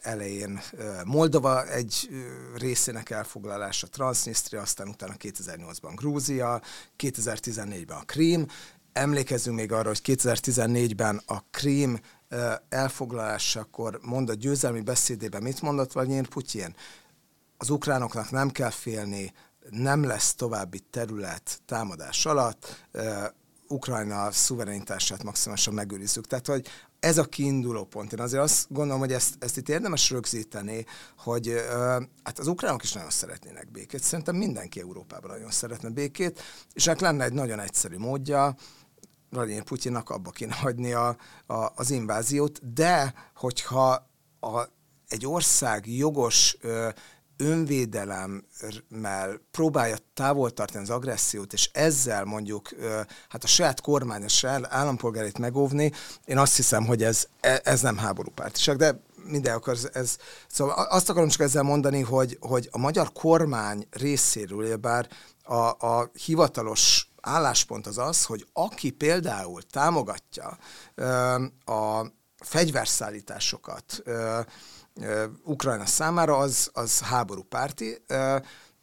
[0.00, 0.60] elején
[1.04, 2.08] Moldova egy
[2.54, 6.62] részének elfoglalása, Transnistria, aztán utána 2008-ban Grúzia,
[6.98, 8.46] 2014-ben a Krím.
[8.92, 12.00] Emlékezzünk még arra, hogy 2014-ben a Krím
[12.68, 16.74] elfoglalásakor mondott győzelmi beszédében mit mondott Vladimir Putyin?
[17.56, 19.32] Az ukránoknak nem kell félni,
[19.70, 22.86] nem lesz további terület támadás alatt,
[23.68, 26.26] Ukrajna szuverenitását maximálisan megőrizzük.
[26.26, 26.66] Tehát, hogy
[27.00, 28.12] ez a kiinduló pont.
[28.12, 30.86] Én azért azt gondolom, hogy ezt, ezt itt érdemes rögzíteni,
[31.18, 31.54] hogy uh,
[32.22, 34.02] hát az ukránok is nagyon szeretnének békét.
[34.02, 36.40] Szerintem mindenki Európában nagyon szeretne békét,
[36.72, 38.56] és hát lenne egy nagyon egyszerű módja,
[39.30, 44.10] Vladimir Putyinnak abba kéne hagyni a, a, az inváziót, de hogyha
[44.40, 44.62] a,
[45.08, 46.88] egy ország jogos uh,
[47.38, 52.68] önvédelemmel próbálja távol tartani az agressziót, és ezzel mondjuk
[53.28, 55.92] hát a saját kormány, a saját állampolgárait megóvni,
[56.24, 60.16] én azt hiszem, hogy ez, e, ez nem háborúpártiság, de minden akar, ez,
[60.48, 65.08] szóval azt akarom csak ezzel mondani, hogy, hogy a magyar kormány részéről, bár
[65.42, 70.58] a, a hivatalos álláspont az az, hogy aki például támogatja
[71.64, 72.06] a
[72.38, 74.02] fegyverszállításokat,
[75.44, 78.04] Ukrajna számára, az, az háború párti.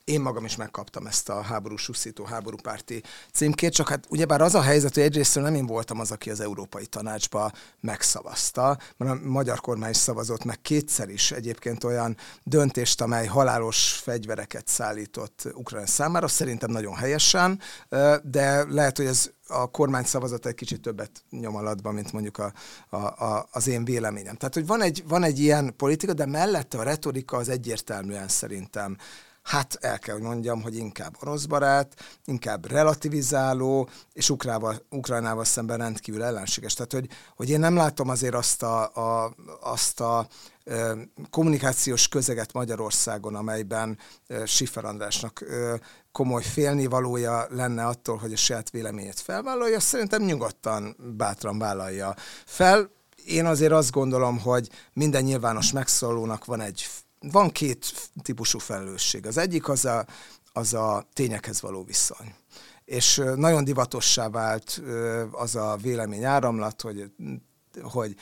[0.05, 4.61] Én magam is megkaptam ezt a háborús uszító háborúpárti címkét, csak hát ugyebár az a
[4.61, 9.59] helyzet, hogy egyrészt nem én voltam az, aki az Európai Tanácsba megszavazta, mert a magyar
[9.61, 16.71] kormány szavazott meg kétszer is egyébként olyan döntést, amely halálos fegyvereket szállított Ukrajna számára, szerintem
[16.71, 17.59] nagyon helyesen,
[18.23, 22.53] de lehet, hogy ez a kormány szavazat egy kicsit többet nyom alatban, mint mondjuk a,
[22.89, 24.35] a, a, az én véleményem.
[24.35, 28.97] Tehát, hogy van egy, van egy ilyen politika, de mellette a retorika az egyértelműen szerintem
[29.45, 31.93] hát el kell, hogy mondjam, hogy inkább orosz barát,
[32.25, 36.73] inkább relativizáló, és Ukrával, Ukrajnával szemben rendkívül ellenséges.
[36.73, 40.27] Tehát, hogy, hogy én nem látom azért azt a, a, azt a
[41.29, 43.97] kommunikációs közeget Magyarországon, amelyben
[44.45, 45.45] Sifer Andrásnak
[46.11, 52.89] komoly félnivalója lenne attól, hogy a saját véleményét felvállalja, szerintem nyugodtan, bátran vállalja fel.
[53.25, 56.87] Én azért azt gondolom, hogy minden nyilvános megszólónak van egy
[57.31, 59.25] van két típusú felelősség.
[59.25, 60.05] Az egyik az a,
[60.53, 62.33] az a tényekhez való viszony.
[62.85, 64.81] És nagyon divatossá vált
[65.31, 67.11] az a vélemény áramlat, hogy,
[67.81, 68.15] hogy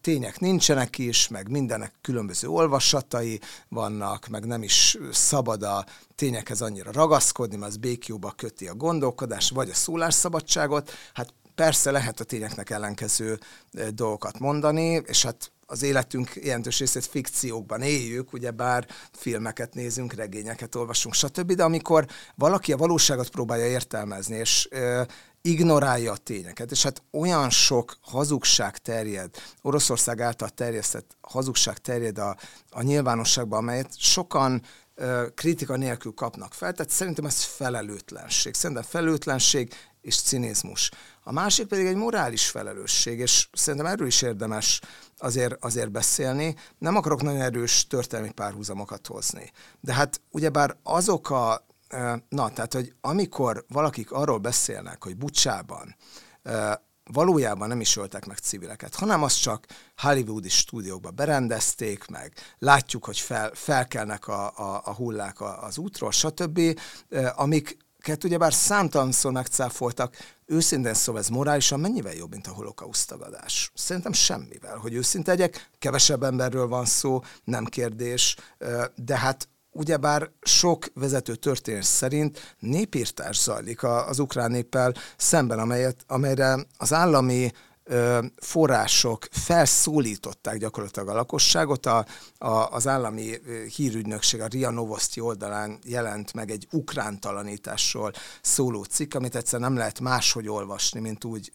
[0.00, 6.92] tények nincsenek is, meg mindenek különböző olvasatai vannak, meg nem is szabad a tényekhez annyira
[6.92, 10.90] ragaszkodni, mert az békjóba köti a gondolkodás, vagy a szólásszabadságot.
[11.14, 13.38] Hát persze lehet a tényeknek ellenkező
[13.94, 20.74] dolgokat mondani, és hát az életünk jelentős részét fikciókban éljük, ugye bár filmeket nézünk, regényeket
[20.74, 21.52] olvasunk, stb.
[21.52, 25.02] De amikor valaki a valóságot próbálja értelmezni, és ö,
[25.42, 29.30] ignorálja a tényeket, és hát olyan sok hazugság terjed,
[29.62, 32.36] Oroszország által terjesztett hazugság terjed a,
[32.70, 34.62] a nyilvánosságban, amelyet sokan
[35.34, 38.54] kritika nélkül kapnak fel, tehát szerintem ez felelőtlenség.
[38.54, 40.90] Szerintem felelőtlenség és cinizmus.
[41.22, 44.80] A másik pedig egy morális felelősség, és szerintem erről is érdemes
[45.18, 46.56] azért, azért beszélni.
[46.78, 49.52] Nem akarok nagyon erős történelmi párhuzamokat hozni.
[49.80, 51.66] De hát ugyebár azok a,
[52.28, 55.96] na, tehát, hogy amikor valakik arról beszélnek, hogy Bucsában
[57.04, 63.18] valójában nem is öltek meg civileket, hanem azt csak hollywoodi stúdiókba berendezték meg, látjuk, hogy
[63.18, 66.80] fel, felkelnek a, a, a hullák az útról, stb.,
[67.34, 73.70] amik amiket ugyebár számtalanszor megcáfoltak, őszintén szóval ez morálisan mennyivel jobb, mint a holokauszt tagadás?
[73.74, 74.76] Szerintem semmivel.
[74.76, 78.36] Hogy őszinte legyek, kevesebb emberről van szó, nem kérdés,
[78.94, 86.66] de hát ugyebár sok vezető történés szerint népírtás zajlik az ukrán néppel szemben, amelyet, amelyre
[86.76, 87.50] az állami
[88.36, 91.86] források felszólították gyakorlatilag a lakosságot.
[91.86, 92.06] A,
[92.38, 93.40] a, az állami
[93.76, 99.76] hírügynökség a RIA Novosti oldalán jelent meg egy ukrán talanításról szóló cikk, amit egyszer nem
[99.76, 101.52] lehet máshogy olvasni, mint úgy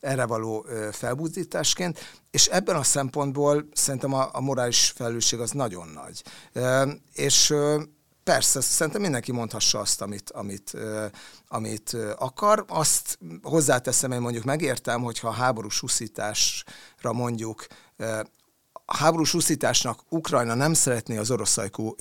[0.00, 1.98] erre való felbuzdításként,
[2.30, 6.22] és ebben a szempontból szerintem a, a morális felelősség az nagyon nagy.
[7.12, 7.54] És
[8.26, 10.76] Persze, szerintem mindenki mondhassa azt, amit, amit,
[11.48, 12.64] amit akar.
[12.68, 17.66] Azt hozzáteszem, én mondjuk megértem, hogyha a háborús úszításra mondjuk
[18.84, 21.94] a háborús úszításnak Ukrajna nem szeretné az oroszajkú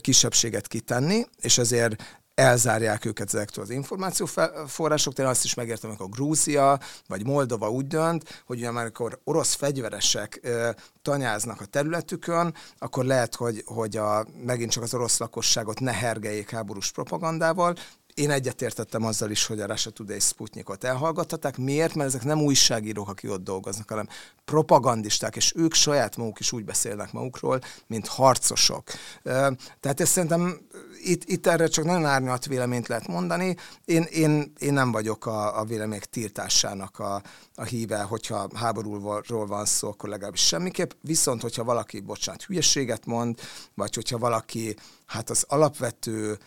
[0.00, 2.02] kisebbséget kitenni, és ezért
[2.36, 5.24] elzárják őket ezektől az információforrásoktól.
[5.24, 9.54] Én azt is megértem, amikor Grúzia vagy Moldova úgy dönt, hogy ugye már amikor orosz
[9.54, 10.70] fegyveresek ö,
[11.02, 16.50] tanyáznak a területükön, akkor lehet, hogy, hogy a, megint csak az orosz lakosságot ne hergeljék
[16.50, 17.76] háborús propagandával,
[18.16, 21.56] én egyetértettem azzal is, hogy a Russia Today Sputnikot elhallgattatták.
[21.56, 21.94] Miért?
[21.94, 24.08] Mert ezek nem újságírók, akik ott dolgoznak, hanem
[24.44, 28.84] propagandisták, és ők saját maguk is úgy beszélnek magukról, mint harcosok.
[29.22, 30.58] Tehát ezt szerintem
[31.02, 33.56] itt, itt erre csak nagyon árnyalt véleményt lehet mondani.
[33.84, 37.22] Én, én, én nem vagyok a, a vélemények tiltásának a,
[37.54, 40.90] a híve, hogyha háborúról van szó, akkor legalábbis semmiképp.
[41.00, 43.38] Viszont, hogyha valaki, bocsánat, hülyeséget mond,
[43.74, 44.76] vagy hogyha valaki
[45.06, 46.38] hát az alapvető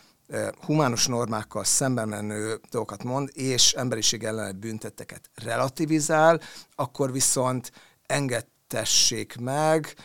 [0.66, 6.42] humánus normákkal szemben menő dolgokat mond, és emberiség ellen büntetteket relativizál,
[6.76, 7.72] akkor viszont
[8.06, 9.96] engedtessék meg,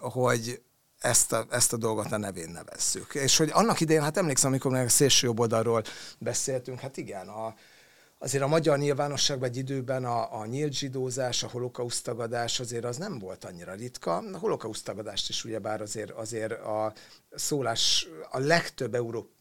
[0.00, 0.62] hogy
[0.98, 3.14] ezt a, ezt a dolgot a nevén nevezzük.
[3.14, 5.82] És hogy annak idején, hát emlékszem, amikor meg a szélső jobb oldalról
[6.18, 7.54] beszéltünk, hát igen, a,
[8.18, 13.18] azért a magyar nyilvánosságban egy időben a, a nyílt zsidózás, a holokausztagadás azért az nem
[13.18, 14.16] volt annyira ritka.
[14.16, 16.92] A holokausztagadást is ugyebár azért, azért a
[17.34, 19.36] szólás a legtöbb Európa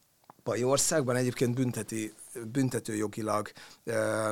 [0.48, 2.14] európai országban egyébként bünteti,
[2.52, 3.52] büntetőjogilag
[3.86, 4.32] e,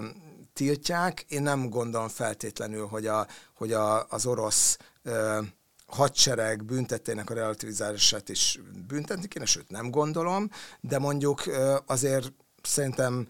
[0.53, 1.25] tiltják.
[1.27, 5.39] Én nem gondolom feltétlenül, hogy, a, hogy a, az orosz e,
[5.85, 10.49] hadsereg büntetének a relativizálását is büntetni kéne, sőt nem gondolom,
[10.81, 11.43] de mondjuk
[11.85, 13.27] azért szerintem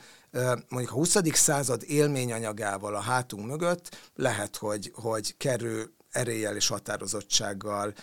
[0.69, 1.17] mondjuk a 20.
[1.34, 7.93] század élményanyagával a hátunk mögött lehet, hogy, hogy kerül eréllyel és határozottsággal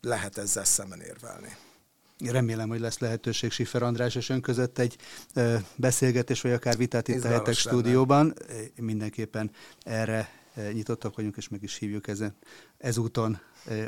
[0.00, 1.56] lehet ezzel szemben érvelni.
[2.30, 4.96] Remélem, hogy lesz lehetőség Sifer András és ön között egy
[5.76, 8.34] beszélgetés, vagy akár vitát itt a Hetek stúdióban.
[8.76, 10.28] Mindenképpen erre
[10.72, 12.36] nyitottak vagyunk, és meg is hívjuk ezen,
[12.78, 13.38] ezúton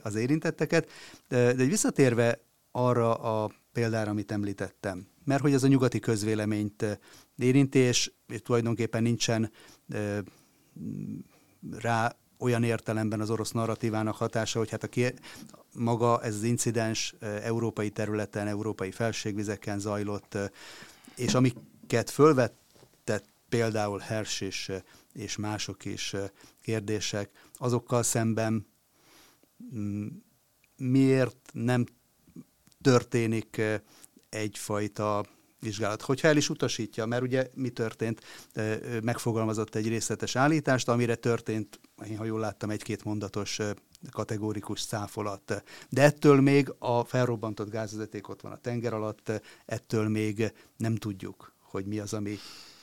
[0.03, 0.91] az érintetteket.
[1.29, 6.99] De egy visszatérve arra a példára, amit említettem, mert hogy ez a nyugati közvéleményt
[7.37, 9.51] érinti, és tulajdonképpen nincsen
[11.71, 15.07] rá olyan értelemben az orosz narratívának hatása, hogy hát a ki,
[15.75, 20.39] maga ez az incidens európai területen, európai felségvizeken zajlott,
[21.17, 24.73] és amiket fölvetett például Hers és,
[25.13, 26.15] és mások is
[26.63, 28.67] kérdések, azokkal szemben
[29.75, 30.07] mm,
[30.77, 31.85] miért nem
[32.83, 33.63] történik
[34.29, 35.25] egyfajta
[35.61, 36.03] vizsgálat.
[36.03, 38.21] Hogyha el is utasítja, mert ugye mi történt,
[39.03, 43.59] megfogalmazott egy részletes állítást, amire történt, én ha jól láttam, egy-két mondatos
[44.11, 45.63] kategórikus száfolat.
[45.89, 49.33] De ettől még a felrobbantott gázvezeték ott van a tenger alatt,
[49.67, 52.39] ettől még nem tudjuk, hogy mi az, ami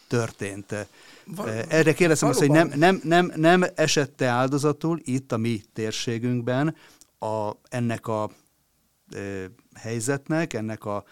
[0.08, 0.76] történt.
[1.26, 6.76] Val- Erre kérdezem azt, hogy nem, nem, nem, nem esette áldozatul itt a mi térségünkben
[7.20, 8.30] a, ennek a
[9.12, 9.20] e,
[9.74, 11.04] helyzetnek, ennek a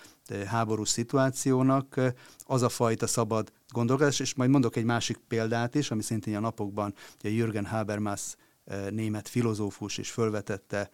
[0.46, 2.00] háborús szituációnak
[2.46, 6.40] az a fajta szabad gondolkodás, és majd mondok egy másik példát is, ami szintén a
[6.40, 8.36] napokban ugye Jürgen Habermas
[8.90, 10.90] német filozófus is fölvetette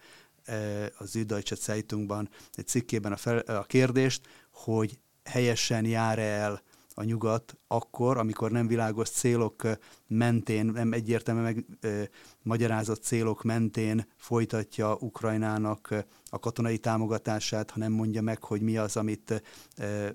[0.98, 6.62] az Süddeutsche Zeitungban egy cikkében a, fel, a kérdést, hogy helyesen jár el
[6.98, 9.62] a nyugat akkor, amikor nem világos célok
[10.06, 12.02] mentén, nem egyértelműen meg ö,
[12.42, 18.96] magyarázott célok mentén folytatja Ukrajnának a katonai támogatását, ha nem mondja meg, hogy mi az,
[18.96, 19.42] amit
[19.76, 20.08] ö,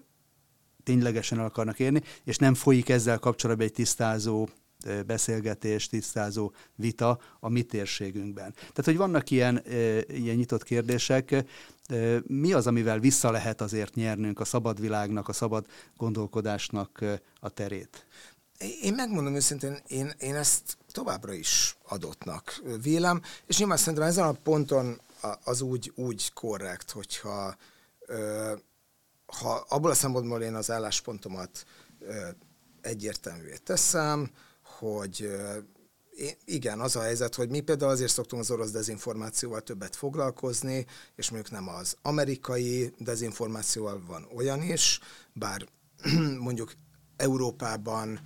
[0.84, 4.48] ténylegesen el akarnak érni, és nem folyik ezzel kapcsolatban egy tisztázó
[5.06, 8.54] beszélgetés, tisztázó vita a mi térségünkben.
[8.54, 9.64] Tehát, hogy vannak ilyen,
[10.08, 11.46] ilyen nyitott kérdések,
[12.28, 15.66] mi az, amivel vissza lehet azért nyernünk a szabad világnak, a szabad
[15.98, 17.04] gondolkodásnak
[17.40, 18.06] a terét?
[18.82, 24.32] Én megmondom őszintén, én, én ezt továbbra is adottnak vélem, és nyilván szerintem ezen a
[24.44, 25.02] ponton
[25.44, 27.56] az úgy, úgy korrekt, hogyha
[29.26, 31.66] ha abból a szempontból én az álláspontomat
[32.82, 34.32] egyértelművé teszem,
[34.82, 35.32] hogy
[36.46, 41.30] igen, az a helyzet, hogy mi például azért szoktunk az orosz dezinformációval többet foglalkozni, és
[41.30, 45.00] mondjuk nem az amerikai dezinformációval van olyan is,
[45.34, 45.66] bár
[46.48, 46.74] mondjuk
[47.16, 48.20] Európában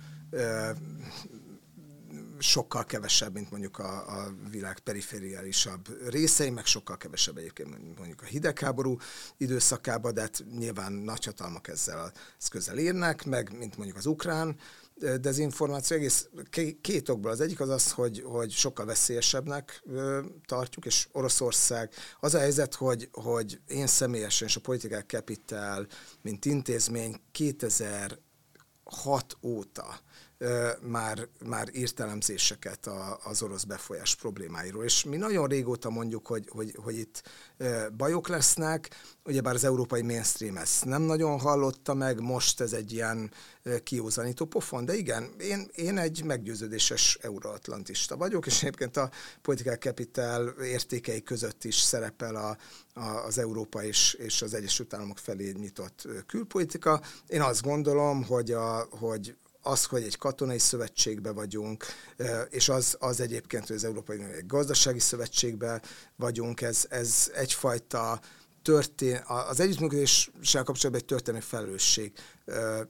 [2.38, 8.24] sokkal kevesebb, mint mondjuk a, a világ perifériálisabb részei, meg sokkal kevesebb egyébként, mondjuk a
[8.24, 8.96] hidegháború
[9.36, 14.56] időszakában, de hát nyilván nagyhatalmak ezzel az közel érnek, meg mint mondjuk az ukrán
[15.20, 16.28] dezinformáció egész
[16.80, 17.30] két okból.
[17.30, 19.82] Az egyik az az, hogy, hogy sokkal veszélyesebbnek
[20.46, 21.90] tartjuk, és Oroszország
[22.20, 25.86] az a helyzet, hogy, hogy én személyesen és a Political Capital,
[26.22, 28.18] mint intézmény 2006
[29.42, 30.00] óta
[30.80, 32.88] már, már írt elemzéseket
[33.24, 34.84] az orosz befolyás problémáiról.
[34.84, 37.22] És mi nagyon régóta mondjuk, hogy, hogy, hogy itt
[37.96, 38.88] bajok lesznek,
[39.24, 43.30] ugyebár az európai mainstream ezt nem nagyon hallotta meg, most ez egy ilyen
[43.82, 49.10] kiúzanító pofon, de igen, én, én egy meggyőződéses euroatlantista vagyok, és egyébként a
[49.42, 52.56] Political Capital értékei között is szerepel a,
[53.00, 57.00] a, az Európa és, és az Egyesült Államok felé nyitott külpolitika.
[57.26, 61.84] Én azt gondolom, hogy, a, hogy az, hogy egy katonai szövetségbe vagyunk,
[62.50, 65.80] és az, az egyébként, hogy az Európai Unió egy gazdasági szövetségbe
[66.16, 68.20] vagyunk, ez, ez egyfajta
[68.62, 72.12] történ, az együttműködéssel kapcsolatban egy történelmi felelősség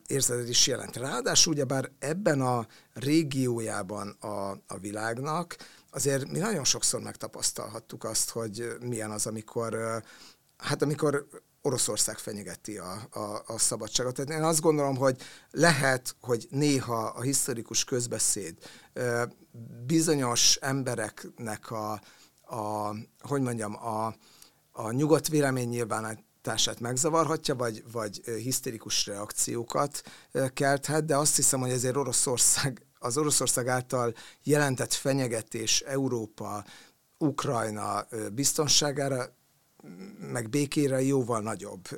[0.06, 0.96] érzetet is jelent.
[0.96, 5.56] Ráadásul ugyebár ebben a régiójában a, a világnak
[5.90, 10.02] azért mi nagyon sokszor megtapasztalhattuk azt, hogy milyen az, amikor
[10.56, 11.26] hát amikor
[11.66, 14.14] Oroszország fenyegeti a, a, a szabadságot.
[14.14, 18.54] Tehát én azt gondolom, hogy lehet, hogy néha a historikus közbeszéd
[19.86, 21.92] bizonyos embereknek a,
[22.56, 24.14] a hogy mondjam, a,
[24.72, 30.02] a nyugodt vélemény nyilvánítását megzavarhatja, vagy, vagy hisztérikus reakciókat
[30.52, 36.64] kelthet, de azt hiszem, hogy ezért Oroszország, az Oroszország által jelentett fenyegetés Európa,
[37.18, 39.34] Ukrajna biztonságára
[40.18, 41.88] meg békére jóval nagyobb.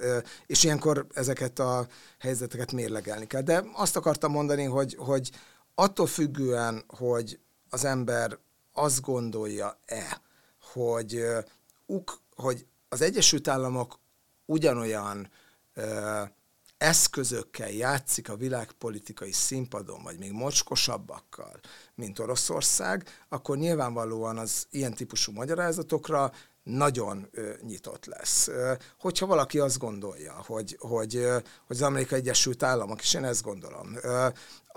[0.47, 1.87] És ilyenkor ezeket a
[2.19, 3.43] helyzeteket mérlegelni kell.
[3.43, 5.31] De azt akartam mondani, hogy, hogy
[5.75, 7.39] attól függően, hogy
[7.71, 8.39] az ember
[8.73, 10.21] azt gondolja-e,
[10.73, 11.25] hogy,
[11.87, 13.99] uk, hogy az Egyesült Államok
[14.45, 15.31] ugyanolyan
[16.79, 21.61] eszközökkel játszik a világpolitikai színpadon, vagy még mocskosabbakkal,
[21.95, 26.33] mint Oroszország, akkor nyilvánvalóan az ilyen típusú magyarázatokra
[26.63, 27.31] nagyon
[27.67, 28.49] nyitott lesz.
[29.01, 31.15] Hogyha valaki azt gondolja, hogy, hogy,
[31.67, 33.97] hogy az Amerikai Egyesült Államok, és én ezt gondolom,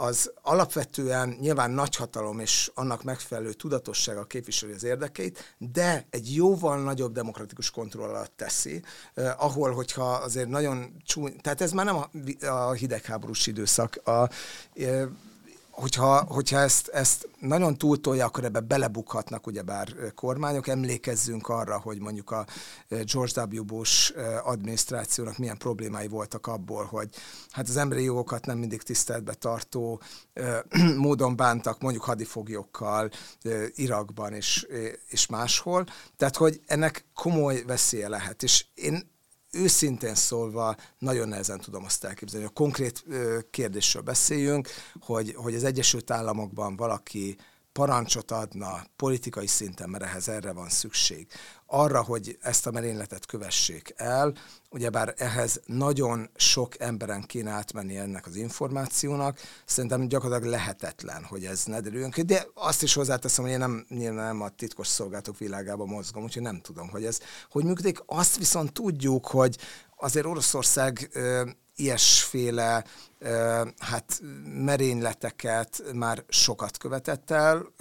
[0.01, 7.13] az alapvetően nyilván nagyhatalom és annak megfelelő tudatossága képviseli az érdekeit, de egy jóval nagyobb
[7.13, 12.09] demokratikus kontroll alatt teszi, eh, ahol, hogyha azért nagyon csúny, tehát ez már nem a,
[12.47, 14.29] a hidegháborús időszak, a,
[14.73, 15.07] eh,
[15.81, 20.67] hogyha, hogyha ezt, ezt nagyon túltolja, akkor ebbe belebukhatnak ugyebár kormányok.
[20.67, 22.45] Emlékezzünk arra, hogy mondjuk a
[22.89, 23.63] George W.
[23.63, 24.13] Bush
[24.43, 27.09] adminisztrációnak milyen problémái voltak abból, hogy
[27.49, 30.01] hát az emberi jogokat nem mindig tiszteletbe tartó
[30.97, 33.09] módon bántak, mondjuk hadifoglyokkal
[33.73, 34.67] Irakban és,
[35.07, 35.85] és máshol.
[36.17, 38.43] Tehát, hogy ennek komoly veszélye lehet.
[38.43, 39.10] És én
[39.51, 42.45] őszintén szólva nagyon nehezen tudom azt elképzelni.
[42.45, 43.03] A konkrét
[43.51, 47.37] kérdésről beszéljünk, hogy, hogy az Egyesült Államokban valaki
[47.71, 51.27] parancsot adna politikai szinten, mert ehhez erre van szükség,
[51.73, 54.33] arra, hogy ezt a merényletet kövessék el,
[54.69, 61.63] ugyebár ehhez nagyon sok emberen kéne átmenni ennek az információnak, szerintem gyakorlatilag lehetetlen, hogy ez
[61.65, 65.37] ne derüljön ki, de azt is hozzáteszem, hogy én nem, nyilván nem a titkos szolgálatok
[65.37, 67.19] világába mozgom, úgyhogy nem tudom, hogy ez
[67.49, 67.99] hogy működik.
[68.05, 69.57] Azt viszont tudjuk, hogy
[69.97, 71.09] azért Oroszország
[71.81, 72.83] ilyesféle
[73.77, 77.73] hát merényleteket már sokat követett el.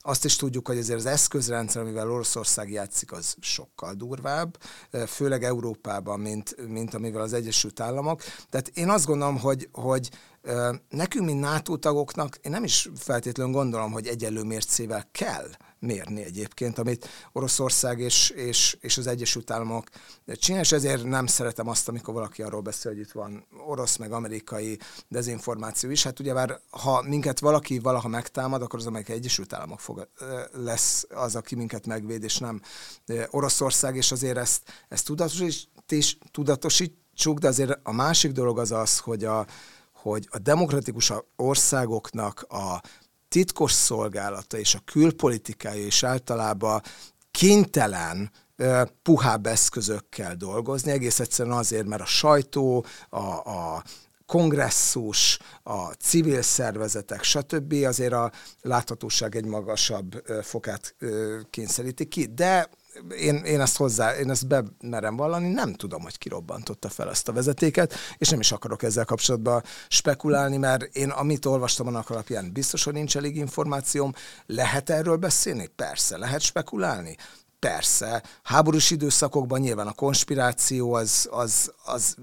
[0.00, 4.58] Azt is tudjuk, hogy azért az eszközrendszer, amivel Oroszország játszik, az sokkal durvább,
[5.06, 8.22] főleg Európában, mint, mint amivel az Egyesült Államok.
[8.50, 10.10] Tehát én azt gondolom, hogy, hogy
[10.88, 15.48] nekünk, mint NATO tagoknak, én nem is feltétlenül gondolom, hogy egyenlő mércével kell
[15.84, 19.88] mérni egyébként, amit Oroszország és, és, és az Egyesült Államok
[20.26, 24.12] csinál, és ezért nem szeretem azt, amikor valaki arról beszél, hogy itt van orosz meg
[24.12, 24.78] amerikai
[25.08, 26.02] dezinformáció is.
[26.02, 30.08] Hát ugye már, ha minket valaki valaha megtámad, akkor az Amerikai Egyesült Államok fog,
[30.52, 32.60] lesz az, aki minket megvéd, és nem
[33.30, 35.68] Oroszország, és azért ezt, ezt tudatosít,
[36.30, 39.46] tudatosítsuk, de azért a másik dolog az az, hogy a,
[39.92, 42.80] hogy a demokratikus országoknak a
[43.34, 46.82] titkos szolgálata és a külpolitikája is általában
[47.30, 48.30] kénytelen
[49.02, 53.82] puhább eszközökkel dolgozni, egész egyszerűen azért, mert a sajtó, a, a
[54.26, 57.72] kongresszus, a civil szervezetek, stb.
[57.72, 60.96] azért a láthatóság egy magasabb fokát
[61.50, 62.68] kényszeríti ki, de
[63.18, 67.32] én, én ezt hozzá, én ezt bemerem vallani, nem tudom, hogy kirobbantotta fel ezt a
[67.32, 72.84] vezetéket, és nem is akarok ezzel kapcsolatban spekulálni, mert én amit olvastam annak alapján, biztos,
[72.84, 74.12] hogy nincs elég információm.
[74.46, 75.66] Lehet erről beszélni?
[75.66, 76.18] Persze.
[76.18, 77.16] Lehet spekulálni?
[77.58, 82.16] Persze, háborús időszakokban nyilván a konspiráció az, az, az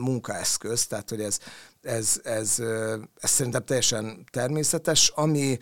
[0.00, 1.38] munkaeszköz, tehát hogy ez,
[1.82, 2.58] ez, ez,
[3.18, 5.12] ez szerintem teljesen természetes.
[5.14, 5.58] Ami,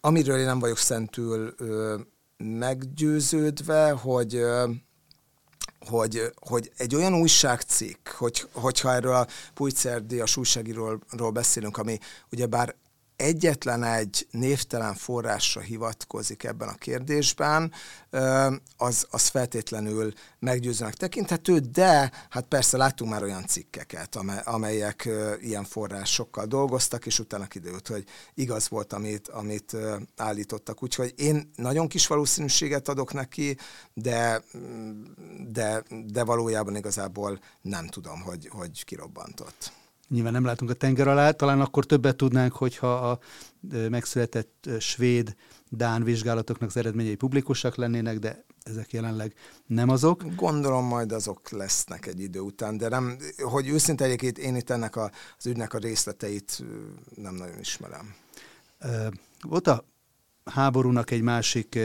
[0.00, 1.54] amiről én nem vagyok szentül
[2.36, 4.40] meggyőződve, hogy
[5.88, 11.98] hogy, hogy egy olyan újságcikk, hogy, hogyha erről a Pulitzer-díjas újságíróról beszélünk, ami
[12.32, 12.74] ugyebár
[13.16, 17.72] egyetlen egy névtelen forrásra hivatkozik ebben a kérdésben,
[18.76, 25.08] az, az feltétlenül meggyőzőnek tekinthető, de hát persze láttunk már olyan cikkeket, amelyek
[25.40, 28.04] ilyen forrásokkal dolgoztak, és utána kiderült, hogy
[28.34, 29.76] igaz volt, amit, amit
[30.16, 30.82] állítottak.
[30.82, 33.56] Úgyhogy én nagyon kis valószínűséget adok neki,
[33.92, 34.42] de,
[35.48, 39.72] de, de valójában igazából nem tudom, hogy, hogy kirobbantott.
[40.08, 43.18] Nyilván nem látunk a tenger alá, talán akkor többet tudnánk, hogyha a
[43.88, 45.34] megszületett svéd,
[45.68, 49.34] dán vizsgálatoknak az eredményei publikusak lennének, de ezek jelenleg
[49.66, 50.24] nem azok.
[50.34, 54.96] Gondolom majd azok lesznek egy idő után, de nem, hogy őszinte egyébként én itt ennek
[54.96, 56.64] a, az ügynek a részleteit
[57.14, 58.14] nem nagyon ismerem.
[59.40, 59.84] Volt a
[60.44, 61.78] háborúnak egy másik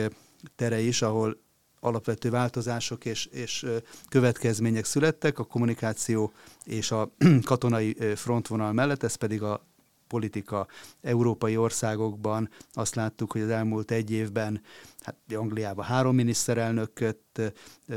[0.56, 1.42] tere is, ahol
[1.80, 3.66] alapvető változások és, és
[4.10, 6.32] következmények születtek a kommunikáció
[6.64, 7.12] és a
[7.44, 9.68] katonai frontvonal mellett, ez pedig a
[10.08, 10.68] politika
[11.02, 14.62] európai országokban azt láttuk, hogy az elmúlt egy évben
[15.02, 17.54] hát Angliában három miniszterelnököt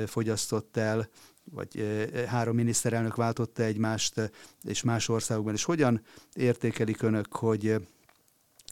[0.06, 1.08] fogyasztott el,
[1.44, 1.84] vagy
[2.26, 4.30] három miniszterelnök váltotta egymást,
[4.62, 5.54] és más országokban.
[5.54, 6.02] És hogyan
[6.34, 7.74] értékelik önök, hogy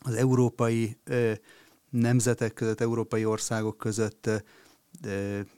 [0.01, 0.97] az európai
[1.91, 4.31] nemzetek között, európai országok között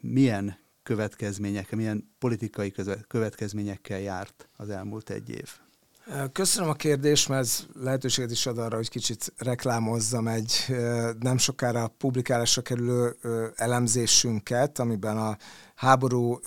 [0.00, 2.74] milyen következményekkel, milyen politikai
[3.08, 5.50] következményekkel járt az elmúlt egy év?
[6.32, 10.52] Köszönöm a kérdést, mert ez lehetőséget is ad arra, hogy kicsit reklámozzam egy
[11.18, 13.16] nem sokára publikálásra kerülő
[13.54, 15.36] elemzésünket, amiben a
[15.74, 16.38] háború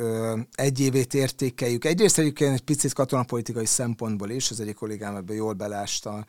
[0.51, 1.86] egy évét értékeljük.
[1.86, 6.25] Egyrészt egyébként egy picit katonapolitikai szempontból is, az egyik kollégám ebből jól belásta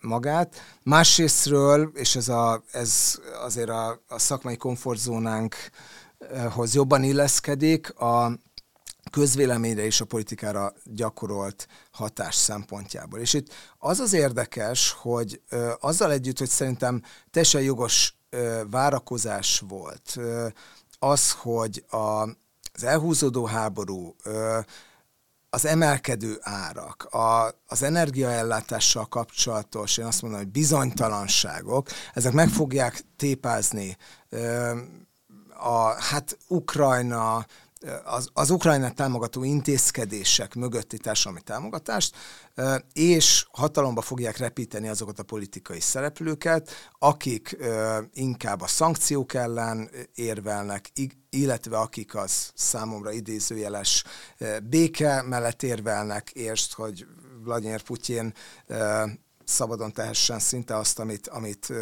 [0.00, 0.56] magát.
[0.82, 8.32] Másrésztről, és ez, a, ez azért a, a szakmai komfortzónánkhoz jobban illeszkedik, a
[9.10, 13.20] közvéleményre és a politikára gyakorolt hatás szempontjából.
[13.20, 19.62] És itt az az érdekes, hogy ö, azzal együtt, hogy szerintem teljesen jogos ö, várakozás
[19.68, 20.48] volt, ö,
[20.98, 21.96] az, hogy a,
[22.74, 24.58] az elhúzódó háború, ö,
[25.54, 33.02] az emelkedő árak, a, az energiaellátással kapcsolatos, én azt mondom, hogy bizonytalanságok, ezek meg fogják
[33.16, 33.96] tépázni
[35.56, 37.46] a, hát Ukrajna,
[38.04, 42.16] az, az Ukrajnát támogató intézkedések mögötti társadalmi támogatást,
[42.92, 47.56] és hatalomba fogják repíteni azokat a politikai szereplőket, akik
[48.12, 50.92] inkább a szankciók ellen érvelnek,
[51.30, 54.04] illetve akik az számomra idézőjeles
[54.62, 57.06] béke mellett érvelnek, értsd, hogy
[57.44, 58.34] Vladimir Putyin
[59.52, 61.72] szabadon tehessen szinte azt, amit, amit,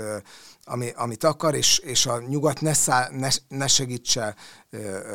[0.65, 4.35] ami, amit akar, és, és a nyugat ne, szá, ne, ne segítse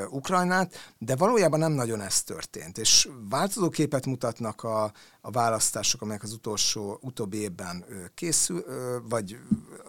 [0.10, 2.78] Ukrajnát, de valójában nem nagyon ez történt.
[2.78, 4.84] És változó képet mutatnak a,
[5.22, 8.66] a választások, amelyek az utolsó, utóbbi évben készül,
[9.10, 9.38] vagy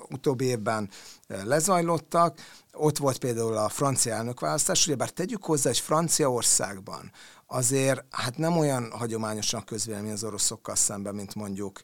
[0.09, 0.91] utóbbi évben
[1.27, 2.39] lezajlottak.
[2.73, 7.13] Ott volt például a francia elnökválasztás, bár tegyük hozzá, hogy Franciaországban
[7.47, 11.81] azért hát nem olyan hagyományosan közvélemény az oroszokkal szemben, mint mondjuk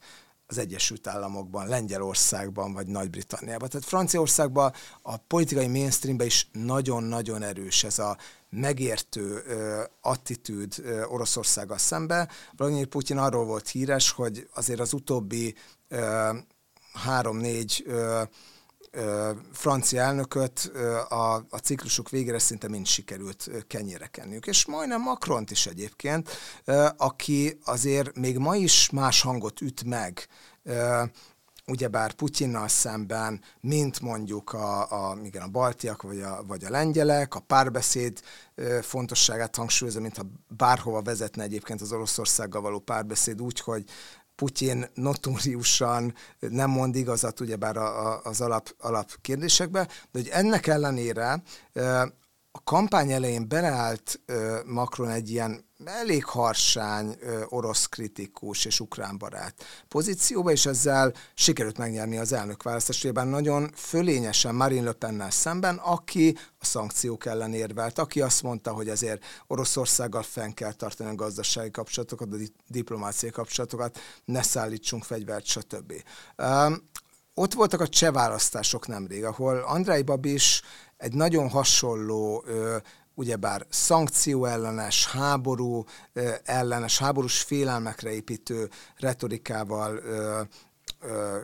[0.52, 3.68] az Egyesült Államokban, Lengyelországban vagy Nagy-Britanniában.
[3.68, 4.72] Tehát Franciaországban
[5.02, 8.16] a politikai mainstreamben is nagyon-nagyon erős ez a
[8.50, 12.28] megértő ö, attitűd ö, Oroszországgal szembe.
[12.56, 15.54] Vladimir Putyin arról volt híres, hogy azért az utóbbi
[16.92, 17.84] három-négy
[19.52, 20.58] francia elnököt
[21.08, 24.46] a, a ciklusuk végére szinte mind sikerült kenyére kenniük.
[24.46, 26.30] És majdnem Macron is egyébként,
[26.96, 30.28] aki azért még ma is más hangot üt meg
[31.66, 34.80] ugyebár Putyinnal szemben, mint mondjuk a,
[35.10, 38.20] a, igen, a baltiak vagy a, vagy a lengyelek, a párbeszéd
[38.80, 43.84] fontosságát hangsúlyozza, mintha bárhova vezetne egyébként az Oroszországgal való párbeszéd úgy, hogy
[44.42, 51.42] Putyin notóriusan nem mond igazat ugyebár a, az alap, alap kérdésekbe, de hogy ennek ellenére
[52.52, 54.20] a kampány elején beleállt
[54.64, 57.16] Macron egy ilyen elég harsány,
[57.48, 64.54] orosz kritikus és ukrán barát pozícióba, és ezzel sikerült megnyerni az elnök választásában nagyon fölényesen
[64.54, 70.22] Marine Le Pennel szemben, aki a szankciók ellen érvelt, aki azt mondta, hogy azért Oroszországgal
[70.22, 72.36] fenn kell tartani a gazdasági kapcsolatokat, a
[72.66, 75.92] diplomáciai kapcsolatokat, ne szállítsunk fegyvert, stb.
[77.34, 80.62] Ott voltak a cseh választások nemrég, ahol Andrei Babis
[81.02, 82.44] egy nagyon hasonló
[83.14, 85.84] ugyebár szankció ellenes, háború
[86.44, 90.00] ellenes, háborús félelmekre építő retorikával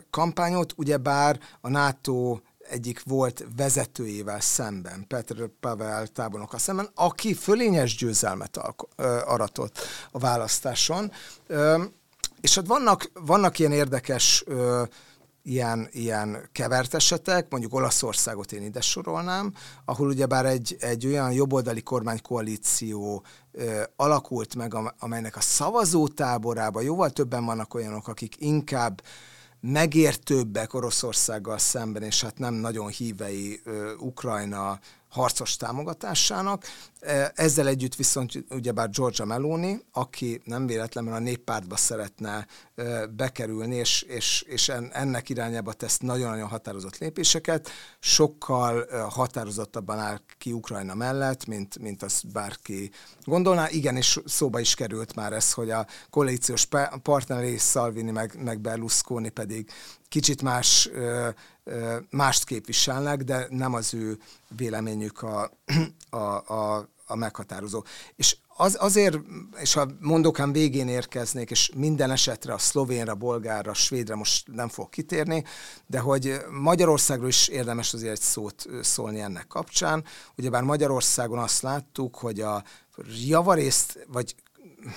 [0.09, 2.39] kampányot, ugyebár a NATO
[2.69, 8.59] egyik volt vezetőjével szemben, Petr Pavel tábornoka szemben, aki fölényes győzelmet
[9.25, 9.79] aratott
[10.11, 11.11] a választáson.
[12.41, 14.43] És ott vannak, vannak ilyen érdekes
[15.49, 19.53] ilyen, ilyen kevert esetek, mondjuk Olaszországot én ide sorolnám,
[19.85, 27.45] ahol ugyebár egy, egy olyan jobboldali kormánykoalíció ö, alakult meg, amelynek a szavazótáborában jóval többen
[27.45, 29.01] vannak olyanok, akik inkább
[29.61, 34.79] megértőbbek Oroszországgal szemben, és hát nem nagyon hívei ö, Ukrajna
[35.09, 36.63] harcos támogatásának.
[36.99, 43.75] E, ezzel együtt viszont ugyebár Georgia Meloni, aki nem véletlenül a néppártba szeretne e, bekerülni,
[43.75, 50.95] és, és, és ennek irányába tesz nagyon-nagyon határozott lépéseket, sokkal e, határozottabban áll ki Ukrajna
[50.95, 52.91] mellett, mint, mint azt bárki
[53.23, 53.69] gondolná.
[53.69, 56.67] Igen, és szóba is került már ez, hogy a koalíciós
[57.03, 59.69] partneré Salvini meg, meg Berlusconi pedig
[60.09, 60.89] kicsit más,
[62.09, 64.17] mást képviselnek, de nem az ő
[64.57, 65.51] véleményük a,
[66.09, 67.83] a, a, a meghatározó.
[68.15, 69.17] És az, azért,
[69.59, 74.89] és ha mondokám végén érkeznék, és minden esetre a szlovénra, bolgárra, svédre most nem fog
[74.89, 75.43] kitérni,
[75.85, 80.03] de hogy Magyarországról is érdemes azért egy szót szólni ennek kapcsán.
[80.37, 82.63] Ugyebár Magyarországon azt láttuk, hogy a
[83.25, 84.35] javarészt, vagy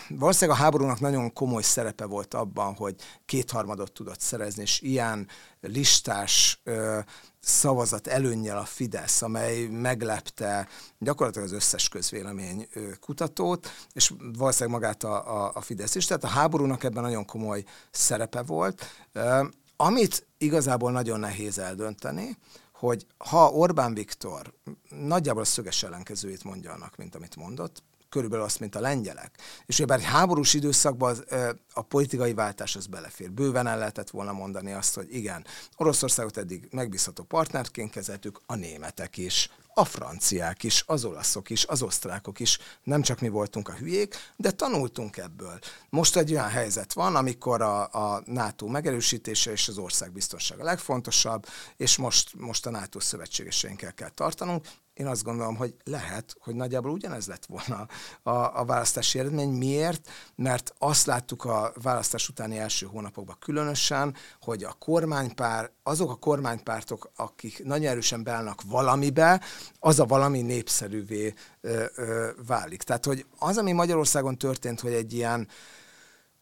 [0.08, 5.28] valószínűleg a háborúnak nagyon komoly szerepe volt abban, hogy kétharmadot tudott szerezni, és ilyen
[5.60, 6.98] listás ö,
[7.40, 10.68] szavazat előnnyel a Fidesz, amely meglepte
[10.98, 12.68] gyakorlatilag az összes közvélemény
[13.00, 16.06] kutatót, és valószínűleg magát a, a, a Fidesz is.
[16.06, 18.84] Tehát a háborúnak ebben nagyon komoly szerepe volt.
[19.12, 19.44] Ö,
[19.76, 22.36] amit igazából nagyon nehéz eldönteni,
[22.72, 24.54] hogy ha Orbán Viktor
[24.88, 29.38] nagyjából a szöges ellenkezőjét mondja annak, mint amit mondott, körülbelül azt, mint a lengyelek.
[29.66, 31.24] És ugye bár háborús időszakban az,
[31.72, 33.32] a politikai váltás az belefér.
[33.32, 35.44] Bőven el lehetett volna mondani azt, hogy igen,
[35.76, 41.82] Oroszországot eddig megbízható partnerként kezeltük, a németek is, a franciák is, az olaszok is, az
[41.82, 45.58] osztrákok is, nem csak mi voltunk a hülyék, de tanultunk ebből.
[45.90, 51.46] Most egy olyan helyzet van, amikor a, a NATO megerősítése és az ország biztonsága legfontosabb,
[51.76, 56.90] és most, most a NATO szövetségeseinkkel kell tartanunk, én azt gondolom, hogy lehet, hogy nagyjából
[56.90, 57.86] ugyanez lett volna
[58.22, 59.48] a, a választási eredmény.
[59.48, 60.10] Miért?
[60.34, 67.10] Mert azt láttuk a választás utáni első hónapokban különösen, hogy a kormánypár, azok a kormánypártok,
[67.16, 69.40] akik nagyon erősen beállnak valamibe,
[69.78, 72.82] az a valami népszerűvé ö, ö, válik.
[72.82, 75.48] Tehát, hogy az, ami Magyarországon történt, hogy egy ilyen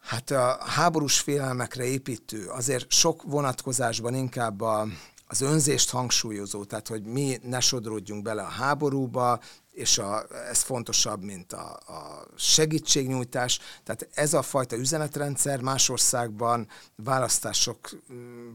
[0.01, 4.86] Hát a háborús félelmekre építő, azért sok vonatkozásban inkább a,
[5.31, 9.41] az önzést hangsúlyozó, tehát hogy mi ne sodródjunk bele a háborúba,
[9.72, 13.61] és a, ez fontosabb, mint a, a segítségnyújtás.
[13.85, 17.91] Tehát ez a fajta üzenetrendszer más országban választások,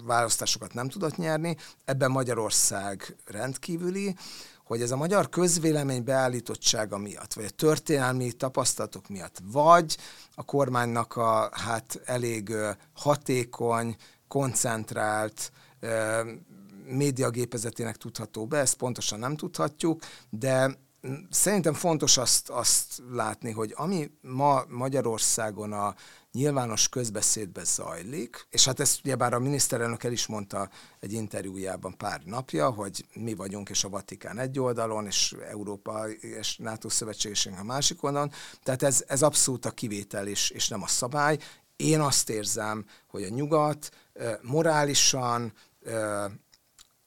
[0.04, 4.16] választásokat nem tudott nyerni, ebben Magyarország rendkívüli,
[4.64, 9.98] hogy ez a magyar közvélemény beállítottsága miatt, vagy a történelmi tapasztalatok miatt, vagy
[10.36, 12.54] a kormánynak a hát elég
[12.94, 13.96] hatékony,
[14.28, 15.52] koncentrált,
[16.88, 20.84] médiagépezetének tudható be, ezt pontosan nem tudhatjuk, de
[21.30, 25.96] szerintem fontos azt, azt látni, hogy ami ma Magyarországon a
[26.32, 30.70] nyilvános közbeszédbe zajlik, és hát ezt ugyebár a miniszterelnök el is mondta
[31.00, 36.58] egy interjújában pár napja, hogy mi vagyunk és a Vatikán egy oldalon, és Európa és
[36.58, 38.32] NATO szövetségesünk a másik oldalon,
[38.64, 41.38] tehát ez, ez abszolút a kivétel és, és nem a szabály.
[41.76, 43.90] Én azt érzem, hogy a nyugat
[44.42, 45.54] morálisan,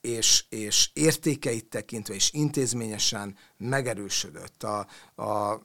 [0.00, 5.22] és, és értékeit tekintve és intézményesen megerősödött a, a,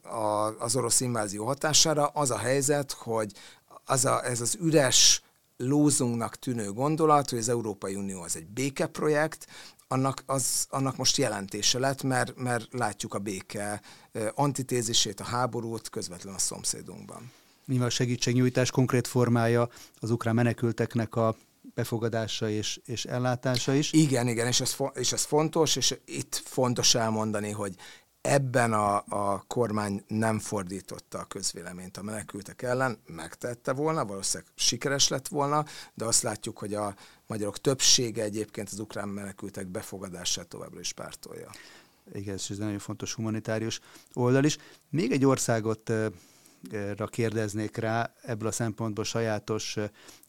[0.08, 2.06] a, az orosz invázió hatására.
[2.06, 3.32] Az a helyzet, hogy
[3.84, 5.22] az a, ez az üres
[5.56, 9.46] lózunknak tűnő gondolat, hogy az Európai Unió az egy békeprojekt,
[9.88, 13.80] annak, az, annak most jelentése lett, mert, mert látjuk a béke
[14.34, 17.32] antitézisét, a háborút közvetlenül a szomszédunkban.
[17.64, 19.68] Mi a segítségnyújtás konkrét formája
[20.00, 21.36] az ukrán menekülteknek a
[21.74, 23.92] befogadása és, és ellátása is.
[23.92, 27.74] Igen, igen, és ez, és ez fontos, és itt fontos elmondani, hogy
[28.20, 35.08] ebben a, a kormány nem fordította a közvéleményt a menekültek ellen, megtette volna, valószínűleg sikeres
[35.08, 35.64] lett volna,
[35.94, 36.94] de azt látjuk, hogy a
[37.26, 41.50] magyarok többsége egyébként az ukrán menekültek befogadását továbbra is pártolja.
[42.12, 43.80] Igen, ez egy nagyon fontos humanitárius
[44.12, 44.56] oldal is.
[44.90, 45.92] Még egy országot
[47.10, 49.76] kérdeznék rá, ebből a szempontból sajátos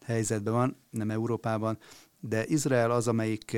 [0.04, 1.78] helyzetben van, nem Európában,
[2.20, 3.56] de Izrael az, amelyik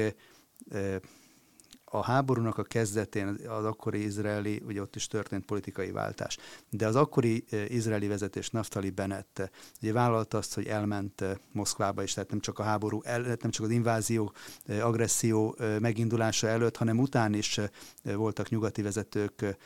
[1.91, 6.39] a háborúnak a kezdetén az akkori izraeli, ugye ott is történt politikai váltás,
[6.70, 9.51] de az akkori izraeli vezetés Naftali Bennett
[9.82, 13.01] ugye vállalta azt, hogy elment Moszkvába is, tehát nem csak a háború,
[13.41, 14.32] nem csak az invázió,
[14.80, 17.61] agresszió megindulása előtt, hanem után is
[18.03, 19.57] voltak nyugati vezetők,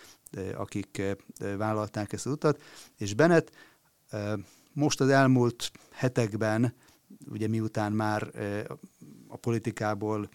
[0.54, 1.02] akik
[1.56, 2.62] vállalták ezt az utat,
[2.96, 3.50] és Bennett
[4.72, 6.74] most az elmúlt hetekben,
[7.30, 8.30] ugye miután már
[9.28, 10.28] a politikából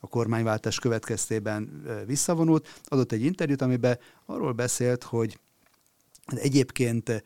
[0.00, 5.38] a kormányváltás következtében visszavonult, adott egy interjút, amiben arról beszélt, hogy
[6.26, 7.24] egyébként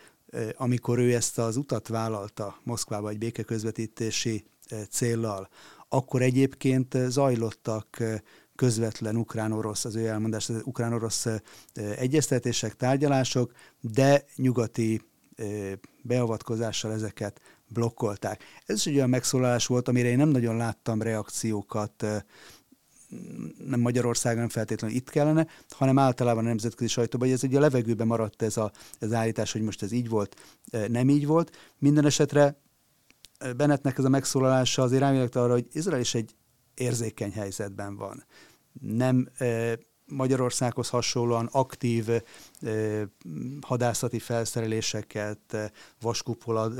[0.57, 4.45] amikor ő ezt az utat vállalta Moszkvába egy békeközvetítési
[4.91, 5.49] céllal,
[5.89, 8.03] akkor egyébként zajlottak
[8.55, 11.27] közvetlen ukrán-orosz, az ő elmondás, az ukrán-orosz
[11.75, 15.03] egyeztetések, tárgyalások, de nyugati
[16.03, 17.41] beavatkozással ezeket
[17.73, 18.45] blokkolták.
[18.67, 22.07] Ez is egy olyan megszólalás volt, amire én nem nagyon láttam reakciókat,
[23.67, 27.61] nem Magyarországon, nem feltétlenül itt kellene, hanem általában a nemzetközi sajtóban, hogy ez ugye a
[27.61, 30.37] levegőben maradt ez a, az állítás, hogy most ez így volt,
[30.89, 31.57] nem így volt.
[31.79, 32.61] Minden esetre
[33.57, 36.35] Bennettnek ez a megszólalása azért rávilágít arra, hogy Izrael is egy
[36.75, 38.25] érzékeny helyzetben van.
[38.81, 39.29] Nem
[40.11, 42.09] Magyarországhoz hasonlóan aktív
[43.61, 46.73] hadászati felszereléseket, vaskupola,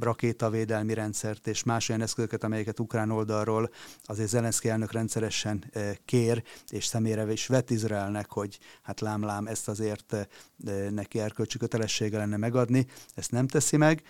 [0.00, 3.70] rakétavédelmi rendszert és más olyan eszközöket, amelyeket ukrán oldalról
[4.04, 5.72] azért Zelenszky elnök rendszeresen
[6.04, 10.16] kér, és személyre is vet Izraelnek, hogy hát lám-lám ezt azért
[10.90, 14.02] neki erkölcsi kötelessége lenne megadni, ezt nem teszi meg.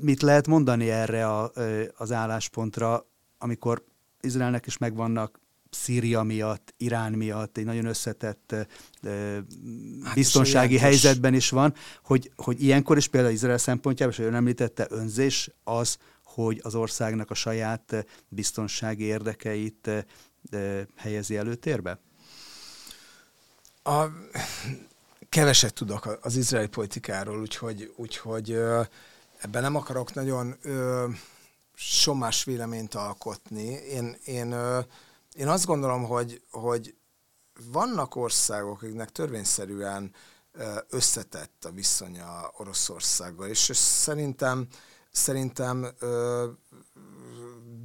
[0.00, 1.52] Mit lehet mondani erre a,
[1.96, 3.06] az álláspontra,
[3.38, 3.84] amikor
[4.20, 5.40] Izraelnek is megvannak
[5.74, 8.54] Szíria miatt, Irán miatt, egy nagyon összetett
[10.02, 14.86] hát biztonsági helyzetben is van, hogy, hogy ilyenkor is például Izrael szempontjából, és ön említette,
[14.90, 19.90] önzés az, hogy az országnak a saját biztonsági érdekeit
[20.96, 22.00] helyezi előtérbe?
[23.82, 24.04] A,
[25.28, 28.50] keveset tudok az izraeli politikáról, úgyhogy, úgyhogy
[29.38, 31.08] ebben nem akarok nagyon ö,
[31.74, 33.64] somás véleményt alkotni.
[33.66, 34.80] Én, én ö,
[35.34, 36.94] én azt gondolom, hogy, hogy
[37.72, 40.14] vannak országok, akiknek törvényszerűen
[40.88, 44.66] összetett a viszonya Oroszországgal, és szerintem,
[45.10, 45.86] szerintem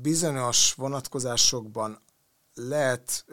[0.01, 2.01] bizonyos vonatkozásokban
[2.53, 3.25] lehet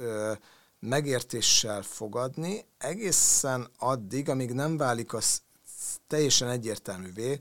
[0.79, 5.41] megértéssel fogadni, egészen addig, amíg nem válik az
[6.07, 7.41] teljesen egyértelművé,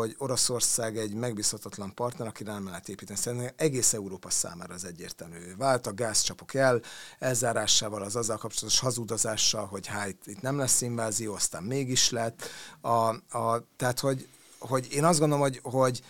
[0.00, 3.18] hogy Oroszország egy megbízhatatlan partner, aki nem lehet építeni.
[3.18, 5.56] Szerintem egész Európa számára az egyértelmű.
[5.56, 6.80] Vált a gázcsapok el,
[7.18, 12.48] elzárásával, az azzal kapcsolatos hazudozással, hogy hát itt nem lesz invázió, aztán mégis lett.
[12.80, 14.28] A, a, tehát, hogy,
[14.58, 16.02] hogy én azt gondolom, hogy, hogy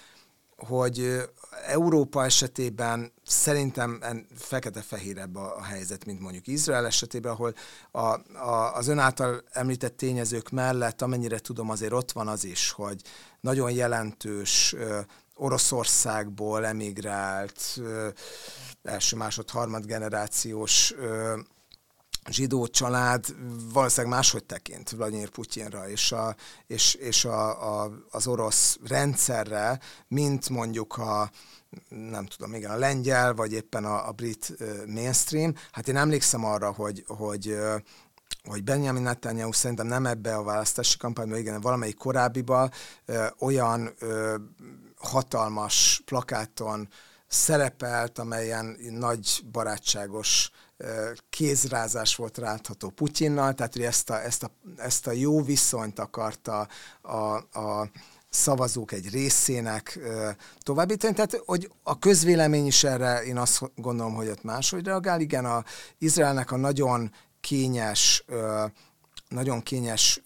[0.56, 1.22] hogy
[1.66, 4.00] Európa esetében szerintem
[4.36, 7.54] fekete-fehérebb a, a helyzet, mint mondjuk Izrael esetében, ahol
[7.90, 12.70] a, a, az ön által említett tényezők mellett, amennyire tudom, azért ott van az is,
[12.70, 13.02] hogy
[13.46, 14.74] nagyon jelentős
[15.34, 17.80] Oroszországból emigrált
[18.82, 20.94] első, másod, harmad generációs
[22.28, 23.24] zsidó család
[23.72, 26.36] valószínűleg máshogy tekint Vladimir Putyinra és, a,
[26.66, 31.30] és, és a, a, az orosz rendszerre, mint mondjuk a,
[31.88, 34.52] nem tudom, igen, a lengyel, vagy éppen a, a brit
[34.86, 35.54] mainstream.
[35.72, 37.56] Hát én emlékszem arra, hogy, hogy
[38.46, 42.70] hogy Benjamin Netanyahu szerintem nem ebbe a választási kampányban, igen, valamelyik korábbiba
[43.04, 44.34] ö, olyan ö,
[44.96, 46.88] hatalmas plakáton
[47.28, 50.50] szerepelt, amelyen nagy barátságos
[51.30, 56.68] kézrázás volt rátható Putyinnal, tehát hogy ezt a, ezt a, ezt a jó viszonyt akarta
[57.02, 57.90] a, a
[58.30, 59.98] szavazók egy részének
[60.58, 61.14] továbbítani.
[61.14, 65.20] Tehát, hogy a közvélemény is erre, én azt gondolom, hogy ott máshogy reagál.
[65.20, 65.64] Igen, a
[65.98, 67.12] Izraelnek a nagyon
[67.46, 68.24] kényes,
[69.28, 70.22] nagyon kényes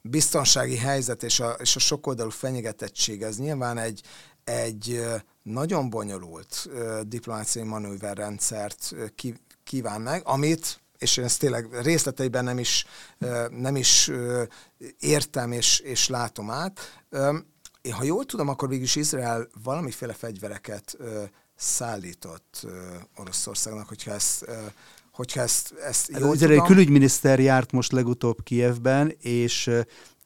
[0.00, 4.02] biztonsági helyzet és a, és a sokoldalú fenyegetettség, ez nyilván egy,
[4.44, 5.04] egy
[5.42, 6.68] nagyon bonyolult
[7.02, 8.94] diplomáciai manőverrendszert
[9.64, 12.86] kíván meg, amit és én ezt tényleg részleteiben nem is,
[13.50, 14.10] nem is
[14.98, 16.80] értem és, és látom át.
[17.80, 20.96] Én, ha jól tudom, akkor végülis Izrael valamiféle fegyvereket
[21.56, 22.66] szállított
[23.16, 24.44] Oroszországnak, hogyha ezt
[25.16, 26.50] hogyha ezt, ezt jól tudom...
[26.50, 29.70] Egy külügyminiszter járt most legutóbb Kievben, és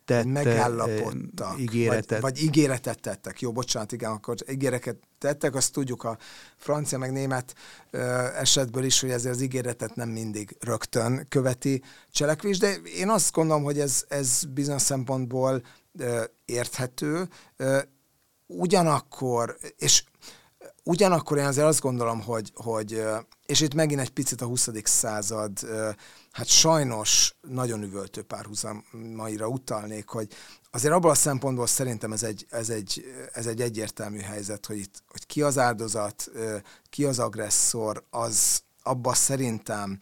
[0.04, 2.20] tett megállapodtak, ígéretet.
[2.20, 3.40] Vagy, vagy ígéretet tettek.
[3.40, 6.18] Jó, bocsánat, igen, akkor ígéretet tettek, azt tudjuk a
[6.56, 7.54] francia meg német
[7.90, 7.98] ö,
[8.34, 13.62] esetből is, hogy ezért az ígéretet nem mindig rögtön követi cselekvés, de én azt gondolom,
[13.62, 15.62] hogy ez, ez bizonyos szempontból
[15.98, 17.28] ö, érthető.
[17.56, 17.78] Ö,
[18.46, 20.04] ugyanakkor, és
[20.84, 23.02] Ugyanakkor én azért azt gondolom, hogy, hogy
[23.50, 24.68] és itt megint egy picit a 20.
[24.82, 25.58] század,
[26.30, 30.32] hát sajnos nagyon üvöltő párhuzamaira utalnék, hogy
[30.70, 35.02] azért abból a szempontból szerintem ez egy, ez egy, ez egy egyértelmű helyzet, hogy itt
[35.08, 36.30] hogy ki az áldozat,
[36.90, 39.98] ki az agresszor, az abba szerintem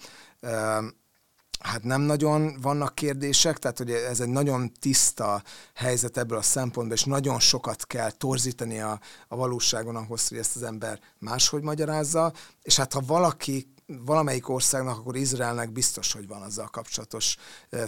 [1.58, 5.42] Hát nem nagyon vannak kérdések, tehát hogy ez egy nagyon tiszta
[5.74, 10.56] helyzet ebből a szempontból, és nagyon sokat kell torzítani a, a valóságon ahhoz, hogy ezt
[10.56, 12.32] az ember máshogy magyarázza,
[12.62, 13.72] és hát ha valaki
[14.04, 17.36] valamelyik országnak, akkor Izraelnek biztos, hogy van azzal kapcsolatos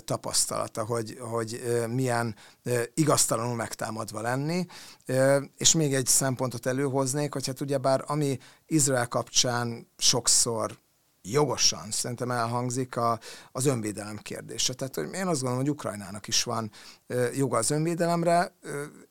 [0.05, 2.37] tapasztalata, hogy, hogy milyen
[2.95, 4.67] igaztalanul megtámadva lenni.
[5.57, 10.79] És még egy szempontot előhoznék, hogy hát ugyebár ami Izrael kapcsán sokszor
[11.23, 13.21] jogosan szerintem elhangzik a,
[13.53, 14.75] az önvédelem kérdése.
[14.75, 16.71] Tehát hogy én azt gondolom, hogy Ukrajnának is van
[17.35, 18.55] joga az önvédelemre,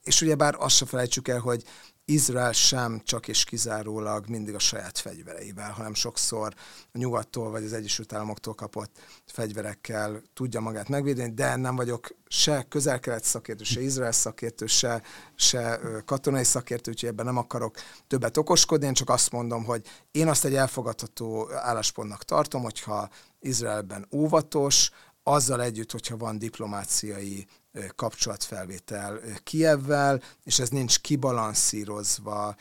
[0.03, 1.64] és ugyebár azt se felejtsük el, hogy
[2.10, 6.53] Izrael sem csak és kizárólag mindig a saját fegyvereivel, hanem sokszor
[6.91, 12.66] a nyugattól vagy az Egyesült Államoktól kapott fegyverekkel tudja magát megvédeni, de nem vagyok se
[12.70, 15.01] közel-kelet szakértő, se Izrael szakértő, se,
[15.36, 17.76] se katonai szakértő, úgyhogy ebben nem akarok
[18.07, 24.07] többet okoskodni, én csak azt mondom, hogy én azt egy elfogadható álláspontnak tartom, hogyha Izraelben
[24.12, 24.91] óvatos,
[25.24, 27.47] azzal együtt, hogyha van diplomáciai
[27.96, 32.56] kapcsolatfelvétel Kievvel, és ez nincs kibalanszírozva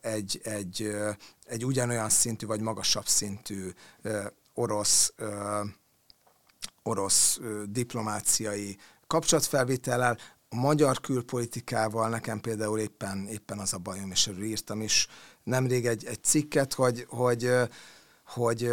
[0.00, 0.94] egy, egy,
[1.44, 3.70] egy ugyanolyan szintű vagy magasabb szintű
[4.54, 5.12] orosz,
[6.82, 8.76] orosz diplomáciai
[9.06, 10.18] kapcsolatfelvétellel,
[10.48, 15.08] a magyar külpolitikával nekem például éppen, éppen az a bajom, és erről írtam is
[15.42, 17.50] nemrég egy, egy cikket, hogy, hogy
[18.24, 18.70] hogy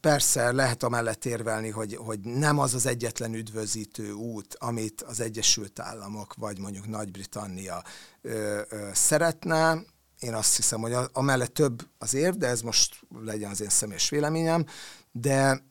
[0.00, 5.78] persze lehet amellett érvelni, hogy, hogy nem az az egyetlen üdvözítő út, amit az Egyesült
[5.78, 7.84] Államok vagy mondjuk Nagy-Britannia
[8.20, 9.82] ö, ö, szeretne.
[10.18, 14.08] Én azt hiszem, hogy amellett több az ér, de ez most legyen az én személyes
[14.08, 14.66] véleményem,
[15.12, 15.64] de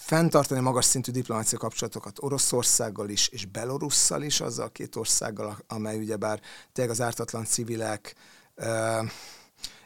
[0.00, 5.98] fenntartani magas szintű diplomáciai kapcsolatokat Oroszországgal is, és Belorusszal is, azzal a két országgal, amely
[5.98, 6.40] ugyebár
[6.72, 8.14] tényleg az ártatlan civilek
[8.54, 9.02] ö,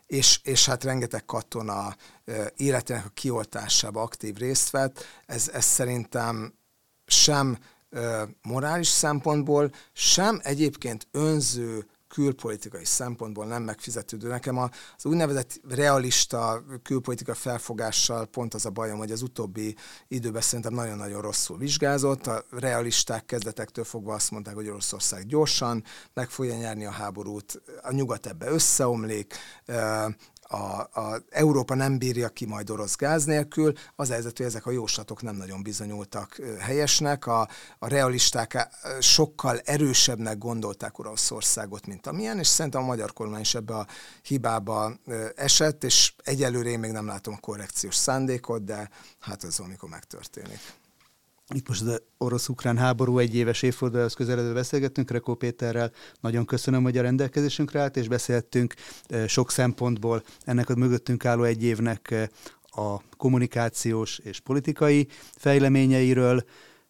[0.09, 1.97] és, és hát rengeteg katona
[2.57, 5.05] életének a kioltásába aktív részt vett.
[5.27, 6.55] Ez, ez szerintem
[7.07, 7.59] sem
[8.43, 14.29] morális szempontból, sem egyébként önző külpolitikai szempontból nem megfizetődő.
[14.29, 19.77] Nekem az úgynevezett realista külpolitika felfogással pont az a bajom, hogy az utóbbi
[20.09, 22.27] időben szerintem nagyon-nagyon rosszul vizsgázott.
[22.27, 25.85] A realisták kezdetektől fogva azt mondták, hogy Oroszország gyorsan
[26.15, 29.35] meg fogja nyerni a háborút, a nyugat ebbe összeomlik,
[30.49, 34.71] a, a Európa nem bírja ki majd orosz gáz nélkül, az helyzet, hogy ezek a
[34.71, 38.69] jóslatok nem nagyon bizonyultak helyesnek, a, a realisták
[39.01, 43.87] sokkal erősebbnek gondolták Oroszországot, mint amilyen, és szerintem a magyar kormány is ebbe a
[44.23, 44.93] hibába
[45.35, 50.61] esett, és egyelőre én még nem látom a korrekciós szándékot, de hát ez valamikor megtörténik.
[51.55, 55.93] Itt most az orosz-ukrán háború egy éves évfordulóhoz közeledő beszélgettünk Rekó Péterrel.
[56.21, 58.75] Nagyon köszönöm, hogy a rendelkezésünkre állt, és beszéltünk
[59.27, 62.31] sok szempontból ennek a mögöttünk álló egy évnek
[62.63, 66.45] a kommunikációs és politikai fejleményeiről.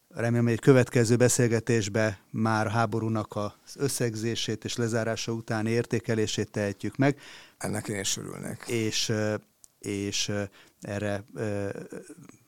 [0.09, 6.97] Remélem, hogy egy következő beszélgetésbe már a háborúnak az összegzését és lezárása után értékelését tehetjük
[6.97, 7.19] meg.
[7.59, 8.65] Ennek én is örülnék.
[8.67, 9.13] És,
[9.79, 10.33] és
[10.81, 11.25] erre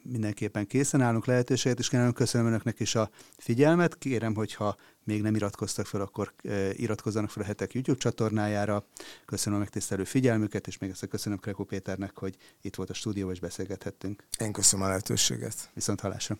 [0.02, 3.98] mindenképpen készen állunk lehetőséget, és nagyon köszönöm önöknek is a figyelmet.
[3.98, 6.32] Kérem, hogyha még nem iratkoztak fel, akkor
[6.72, 8.84] iratkozzanak fel a hetek YouTube csatornájára.
[9.24, 13.34] Köszönöm a megtisztelő figyelmüket, és még egyszer köszönöm Krekó Péternek, hogy itt volt a stúdióban,
[13.34, 14.24] és beszélgethettünk.
[14.38, 15.70] Én köszönöm a lehetőséget.
[15.74, 16.38] Viszont hallásra.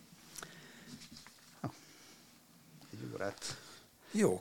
[4.11, 4.39] Jó.